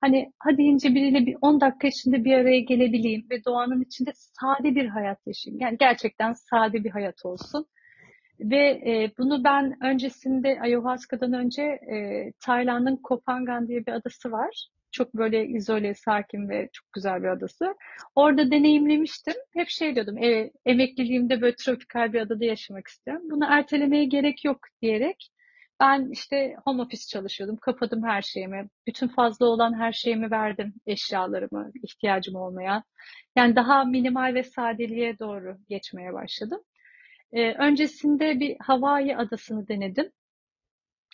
[0.00, 4.74] Hani hadi ince biriyle bir 10 dakika içinde bir araya gelebileyim ve doğanın içinde sade
[4.74, 5.60] bir hayat yaşayayım.
[5.60, 7.66] Yani gerçekten sade bir hayat olsun.
[8.40, 14.68] Ve e, bunu ben öncesinde ayahuasca'dan önce e, Tayland'ın Kopangan diye bir adası var.
[14.92, 17.74] Çok böyle izole, sakin ve çok güzel bir adası.
[18.14, 19.34] Orada deneyimlemiştim.
[19.52, 23.22] Hep şey diyordum, e, emekliliğimde böyle tropikal bir adada yaşamak istiyorum.
[23.30, 25.30] Bunu ertelemeye gerek yok diyerek
[25.80, 27.56] ben işte home office çalışıyordum.
[27.56, 28.68] Kapadım her şeyimi.
[28.86, 30.74] Bütün fazla olan her şeyimi verdim.
[30.86, 32.82] Eşyalarımı, ihtiyacım olmayan.
[33.36, 36.60] Yani daha minimal ve sadeliğe doğru geçmeye başladım.
[37.32, 40.12] Ee, öncesinde bir Hawaii adasını denedim.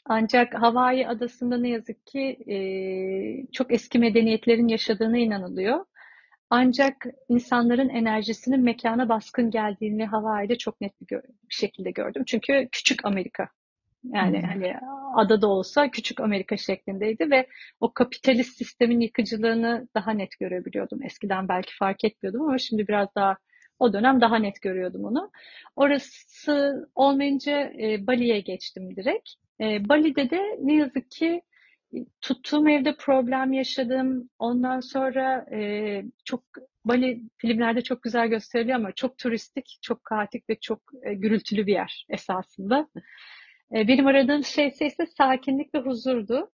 [0.06, 2.56] Ancak Hawaii adasında ne yazık ki e,
[3.52, 5.84] çok eski medeniyetlerin yaşadığına inanılıyor.
[6.50, 12.24] Ancak insanların enerjisinin mekana baskın geldiğini Hawaii'de çok net bir, bir şekilde gördüm.
[12.26, 13.48] Çünkü küçük Amerika.
[14.04, 14.48] Yani hmm.
[14.48, 14.74] hani
[15.14, 17.46] adada olsa küçük Amerika şeklindeydi ve
[17.80, 21.02] o kapitalist sistemin yıkıcılığını daha net görebiliyordum.
[21.02, 23.36] Eskiden belki fark etmiyordum ama şimdi biraz daha
[23.78, 25.30] o dönem daha net görüyordum onu.
[25.76, 29.30] Orası olmayınca e, Bali'ye geçtim direkt.
[29.60, 31.42] E, Bali'de de ne yazık ki
[31.94, 34.30] e, tuttuğum evde problem yaşadım.
[34.38, 36.42] Ondan sonra e, çok
[36.84, 41.72] Bali filmlerde çok güzel gösteriliyor ama çok turistik, çok kaotik ve çok e, gürültülü bir
[41.72, 42.88] yer esasında.
[43.74, 46.50] E, benim aradığım şey ise sakinlik ve huzurdu.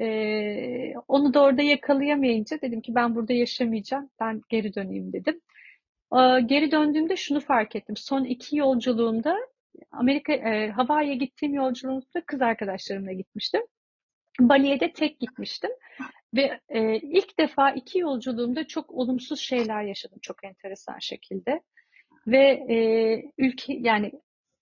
[0.00, 5.40] E, onu da orada yakalayamayınca dedim ki ben burada yaşamayacağım, ben geri döneyim dedim.
[6.14, 7.96] E, geri döndüğümde şunu fark ettim.
[7.96, 9.36] Son iki yolculuğumda
[9.90, 13.62] Amerika, e, Hawaii'ye gittiğim yolculuğumda kız arkadaşlarımla gitmiştim.
[14.40, 15.70] Bali'ye de tek gitmiştim.
[16.34, 21.60] Ve e, ilk defa iki yolculuğumda çok olumsuz şeyler yaşadım çok enteresan şekilde.
[22.26, 22.76] Ve e,
[23.38, 24.12] ülke yani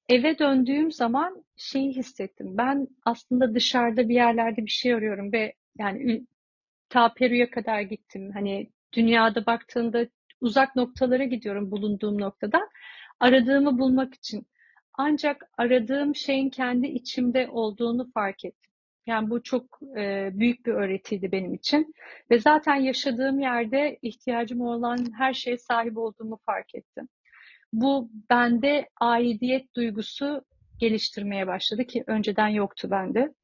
[0.09, 2.47] eve döndüğüm zaman şeyi hissettim.
[2.59, 6.27] Ben aslında dışarıda bir yerlerde bir şey arıyorum ve yani
[6.89, 8.31] ta Peru'ya kadar gittim.
[8.35, 10.07] Hani dünyada baktığında
[10.43, 12.69] uzak noktalara gidiyorum bulunduğum noktadan.
[13.21, 14.47] Aradığımı bulmak için.
[14.99, 18.71] Ancak aradığım şeyin kendi içimde olduğunu fark ettim.
[19.07, 21.95] Yani bu çok e, büyük bir öğretiydi benim için.
[22.31, 27.09] Ve zaten yaşadığım yerde ihtiyacım olan her şeye sahip olduğumu fark ettim.
[27.73, 30.43] Bu bende aidiyet duygusu
[30.79, 33.35] geliştirmeye başladı ki önceden yoktu bende.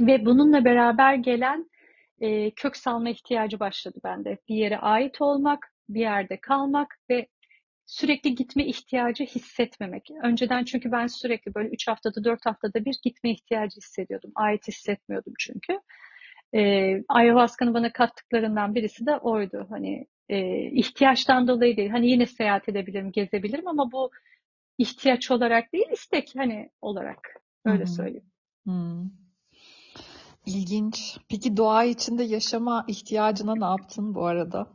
[0.00, 1.70] Ve bununla beraber gelen
[2.20, 4.38] e, kök salma ihtiyacı başladı bende.
[4.48, 7.28] Bir yere ait olmak, bir yerde kalmak ve
[7.86, 10.10] sürekli gitme ihtiyacı hissetmemek.
[10.22, 14.32] Önceden çünkü ben sürekli böyle 3 haftada 4 haftada bir gitme ihtiyacı hissediyordum.
[14.34, 15.80] Ait hissetmiyordum çünkü.
[16.54, 19.66] Ee, ayahuasca'nın bana kattıklarından birisi de oydu.
[19.70, 21.90] Hani e, ihtiyaçtan dolayı değil.
[21.90, 24.10] Hani yine seyahat edebilirim, gezebilirim ama bu
[24.78, 27.42] ihtiyaç olarak değil, istek hani olarak.
[27.64, 27.86] Öyle hmm.
[27.86, 28.30] söyleyeyim.
[28.64, 29.10] Hmm.
[30.46, 31.18] İlginç.
[31.28, 34.66] Peki doğa içinde yaşama ihtiyacına ne yaptın bu arada?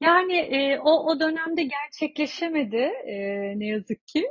[0.00, 3.14] Yani e, o o dönemde gerçekleşemedi e,
[3.58, 4.24] ne yazık ki.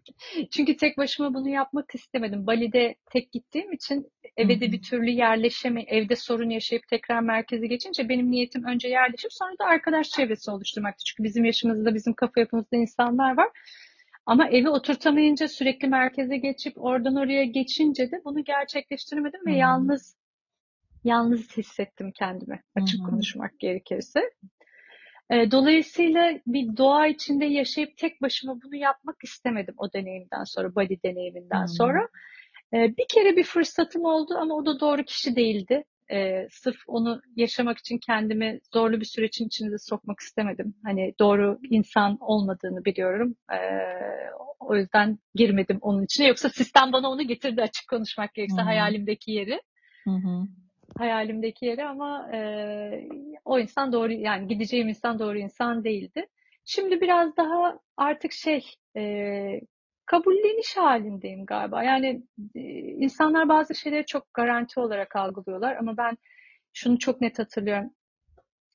[0.50, 2.46] Çünkü tek başıma bunu yapmak istemedim.
[2.46, 8.08] Bali'de tek gittiğim için eve de bir türlü yerleşeme, evde sorun yaşayıp tekrar merkeze geçince
[8.08, 11.04] benim niyetim önce yerleşip sonra da arkadaş çevresi oluşturmaktı.
[11.04, 13.48] Çünkü bizim yaşımızda, bizim kafa yapımızda insanlar var.
[14.26, 20.16] Ama evi oturtamayınca sürekli merkeze geçip oradan oraya geçince de bunu gerçekleştiremedim ve yalnız
[21.04, 24.20] yalnız hissettim kendimi açık konuşmak gerekirse.
[25.30, 31.60] Dolayısıyla bir doğa içinde yaşayıp tek başıma bunu yapmak istemedim o deneyimden sonra, Bali deneyiminden
[31.60, 31.68] hmm.
[31.68, 32.08] sonra.
[32.72, 35.84] Bir kere bir fırsatım oldu ama o da doğru kişi değildi.
[36.12, 40.74] e, sırf onu yaşamak için kendimi zorlu bir sürecin içine de sokmak istemedim.
[40.84, 43.36] Hani doğru insan olmadığını biliyorum.
[43.52, 43.58] E,
[44.60, 46.26] o yüzden girmedim onun içine.
[46.26, 48.66] Yoksa sistem bana onu getirdi açık konuşmak gerekirse Hı hı.
[48.66, 49.60] hayalimdeki yeri.
[50.04, 50.46] Hı hı.
[50.98, 52.38] Hayalimdeki yeri ama e,
[53.44, 56.26] o insan doğru yani gideceğim insan doğru insan değildi.
[56.64, 58.64] Şimdi biraz daha artık şey
[58.96, 59.60] e,
[60.06, 61.82] kabulleniş halindeyim galiba.
[61.82, 62.22] Yani
[62.54, 66.18] e, insanlar bazı şeyleri çok garanti olarak algılıyorlar ama ben
[66.72, 67.90] şunu çok net hatırlıyorum.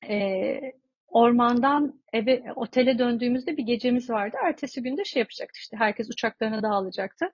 [0.08, 0.60] E,
[1.08, 4.36] ormandan eve otele döndüğümüzde bir gecemiz vardı.
[4.44, 7.26] Ertesi günde şey yapacaktı işte herkes uçaklarına dağılacaktı.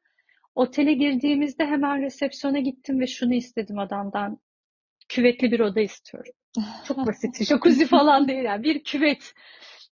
[0.55, 4.39] Otele girdiğimizde hemen resepsiyona gittim ve şunu istedim adamdan.
[5.09, 6.32] Küvetli bir oda istiyorum.
[6.88, 7.44] Çok basit.
[7.44, 8.62] Jacuzzi falan değil yani.
[8.62, 9.34] Bir küvet.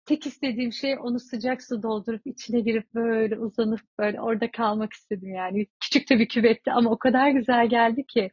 [0.06, 5.34] Tek istediğim şey onu sıcak su doldurup içine girip böyle uzanıp böyle orada kalmak istedim
[5.34, 5.68] yani.
[5.80, 8.32] Küçük de bir küvetti ama o kadar güzel geldi ki.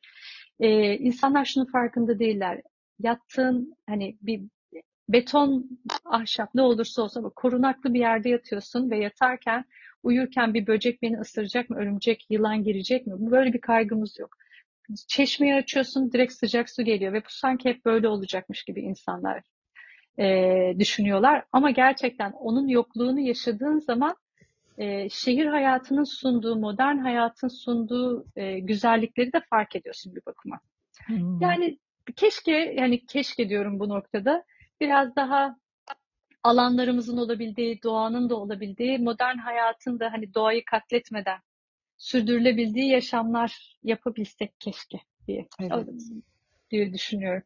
[0.61, 2.63] Ee, insanlar şunun farkında değiller.
[2.99, 4.43] Yattığın hani bir
[5.09, 5.71] beton,
[6.05, 9.65] ahşap ne olursa olsa bak, korunaklı bir yerde yatıyorsun ve yatarken
[10.03, 13.15] uyurken bir böcek beni ısıracak mı, örümcek, yılan girecek mi?
[13.19, 14.37] Böyle bir kaygımız yok.
[15.09, 19.43] Çeşmeyi açıyorsun direkt sıcak su geliyor ve bu sanki hep böyle olacakmış gibi insanlar
[20.19, 21.45] e, düşünüyorlar.
[21.53, 24.17] Ama gerçekten onun yokluğunu yaşadığın zaman
[24.79, 30.61] e, şehir hayatının sunduğu, modern hayatın sunduğu e, güzellikleri de fark ediyorsun bir bakıma.
[31.07, 31.15] Hı.
[31.41, 31.79] Yani
[32.17, 34.45] keşke, yani keşke diyorum bu noktada
[34.81, 35.57] biraz daha
[36.43, 41.39] alanlarımızın olabildiği, doğanın da olabildiği, modern hayatın da hani doğayı katletmeden
[41.99, 45.87] sürdürülebildiği yaşamlar yapabilsek keşke diye, Evet.
[46.71, 47.43] diye düşünüyorum.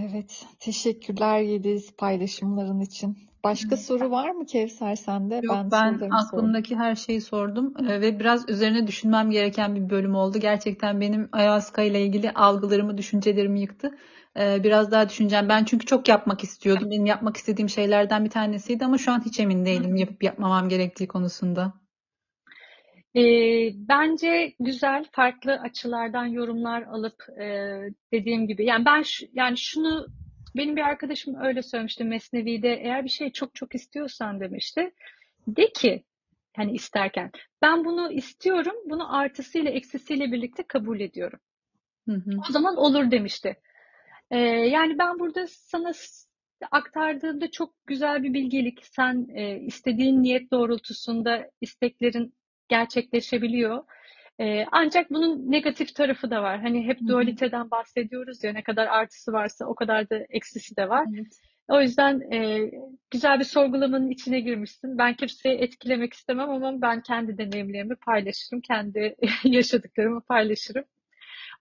[0.00, 3.16] Evet, teşekkürler Yeliz paylaşımların için.
[3.44, 3.80] Başka Hı.
[3.80, 5.40] soru var mı Kevser sende?
[5.42, 10.14] Yok Ben ben aklımdaki her şeyi sordum Ee, ve biraz üzerine düşünmem gereken bir bölüm
[10.14, 10.38] oldu.
[10.38, 13.98] Gerçekten benim ayahuasca ile ilgili algılarımı, düşüncelerimi yıktı.
[14.38, 15.48] Ee, Biraz daha düşüneceğim.
[15.48, 16.90] Ben çünkü çok yapmak istiyordum.
[16.90, 21.08] Benim yapmak istediğim şeylerden bir tanesiydi ama şu an hiç emin değilim yapıp yapmamam gerektiği
[21.08, 21.85] konusunda.
[23.16, 27.46] Ee, bence güzel farklı açılardan yorumlar alıp e,
[28.12, 30.06] dediğim gibi yani ben şu- yani şunu
[30.56, 34.92] benim bir arkadaşım öyle söylemişti Mesnevi'de eğer bir şey çok çok istiyorsan demişti
[35.46, 36.04] de ki
[36.56, 37.30] hani isterken
[37.62, 41.38] ben bunu istiyorum bunu artısıyla eksisiyle birlikte kabul ediyorum.
[42.08, 42.30] Hı hı.
[42.48, 43.56] O zaman olur demişti.
[44.30, 45.92] Ee, yani ben burada sana
[46.70, 48.84] aktardığımda çok güzel bir bilgelik.
[48.84, 52.34] Sen e, istediğin niyet doğrultusunda isteklerin
[52.68, 53.84] gerçekleşebiliyor.
[54.40, 56.60] Ee, ancak bunun negatif tarafı da var.
[56.60, 61.06] Hani hep dualiteden bahsediyoruz ya ne kadar artısı varsa o kadar da eksisi de var.
[61.14, 61.26] Evet.
[61.68, 62.70] O yüzden e,
[63.10, 64.98] güzel bir sorgulamanın içine girmişsin.
[64.98, 70.84] Ben kimseyi etkilemek istemem ama ben kendi deneyimlerimi paylaşırım, kendi yaşadıklarımı paylaşırım.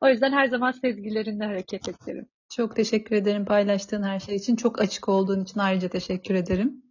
[0.01, 2.28] O yüzden her zaman sezgilerinle hareket ederim.
[2.56, 4.56] Çok teşekkür ederim paylaştığın her şey için.
[4.56, 6.85] Çok açık olduğun için ayrıca teşekkür ederim.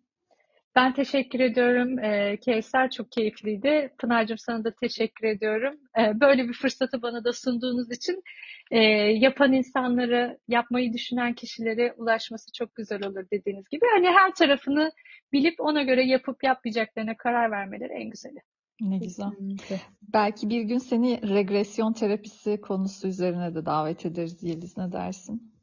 [0.77, 1.99] Ben teşekkür ediyorum.
[1.99, 3.95] Ee, Kevser çok keyifliydi.
[3.99, 5.75] Pınar'cığım sana da teşekkür ediyorum.
[5.99, 8.23] Ee, böyle bir fırsatı bana da sunduğunuz için
[8.71, 8.79] e,
[9.19, 13.85] yapan insanlara, yapmayı düşünen kişilere ulaşması çok güzel olur dediğiniz gibi.
[13.95, 14.93] Hani her tarafını
[15.33, 18.39] bilip ona göre yapıp yapmayacaklarına karar vermeleri en güzeli.
[18.81, 19.31] Ne güzel.
[19.31, 19.81] Kesinlikle.
[20.03, 24.77] Belki bir gün seni regresyon terapisi konusu üzerine de davet ederiz Yeliz.
[24.77, 25.54] Ne dersin?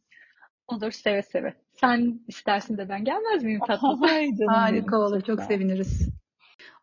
[0.67, 1.53] Olur seve seve.
[1.73, 4.03] Sen istersin de ben gelmez miyim tatlım?
[4.03, 4.47] Ay canım benim.
[4.47, 5.21] Harika olur.
[5.21, 5.43] Çok ol.
[5.43, 6.09] seviniriz.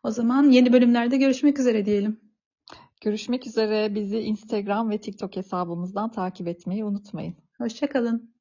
[0.03, 2.19] O zaman yeni bölümlerde görüşmek üzere diyelim.
[3.01, 3.95] Görüşmek üzere.
[3.95, 7.35] Bizi Instagram ve TikTok hesabımızdan takip etmeyi unutmayın.
[7.57, 8.33] Hoşça kalın.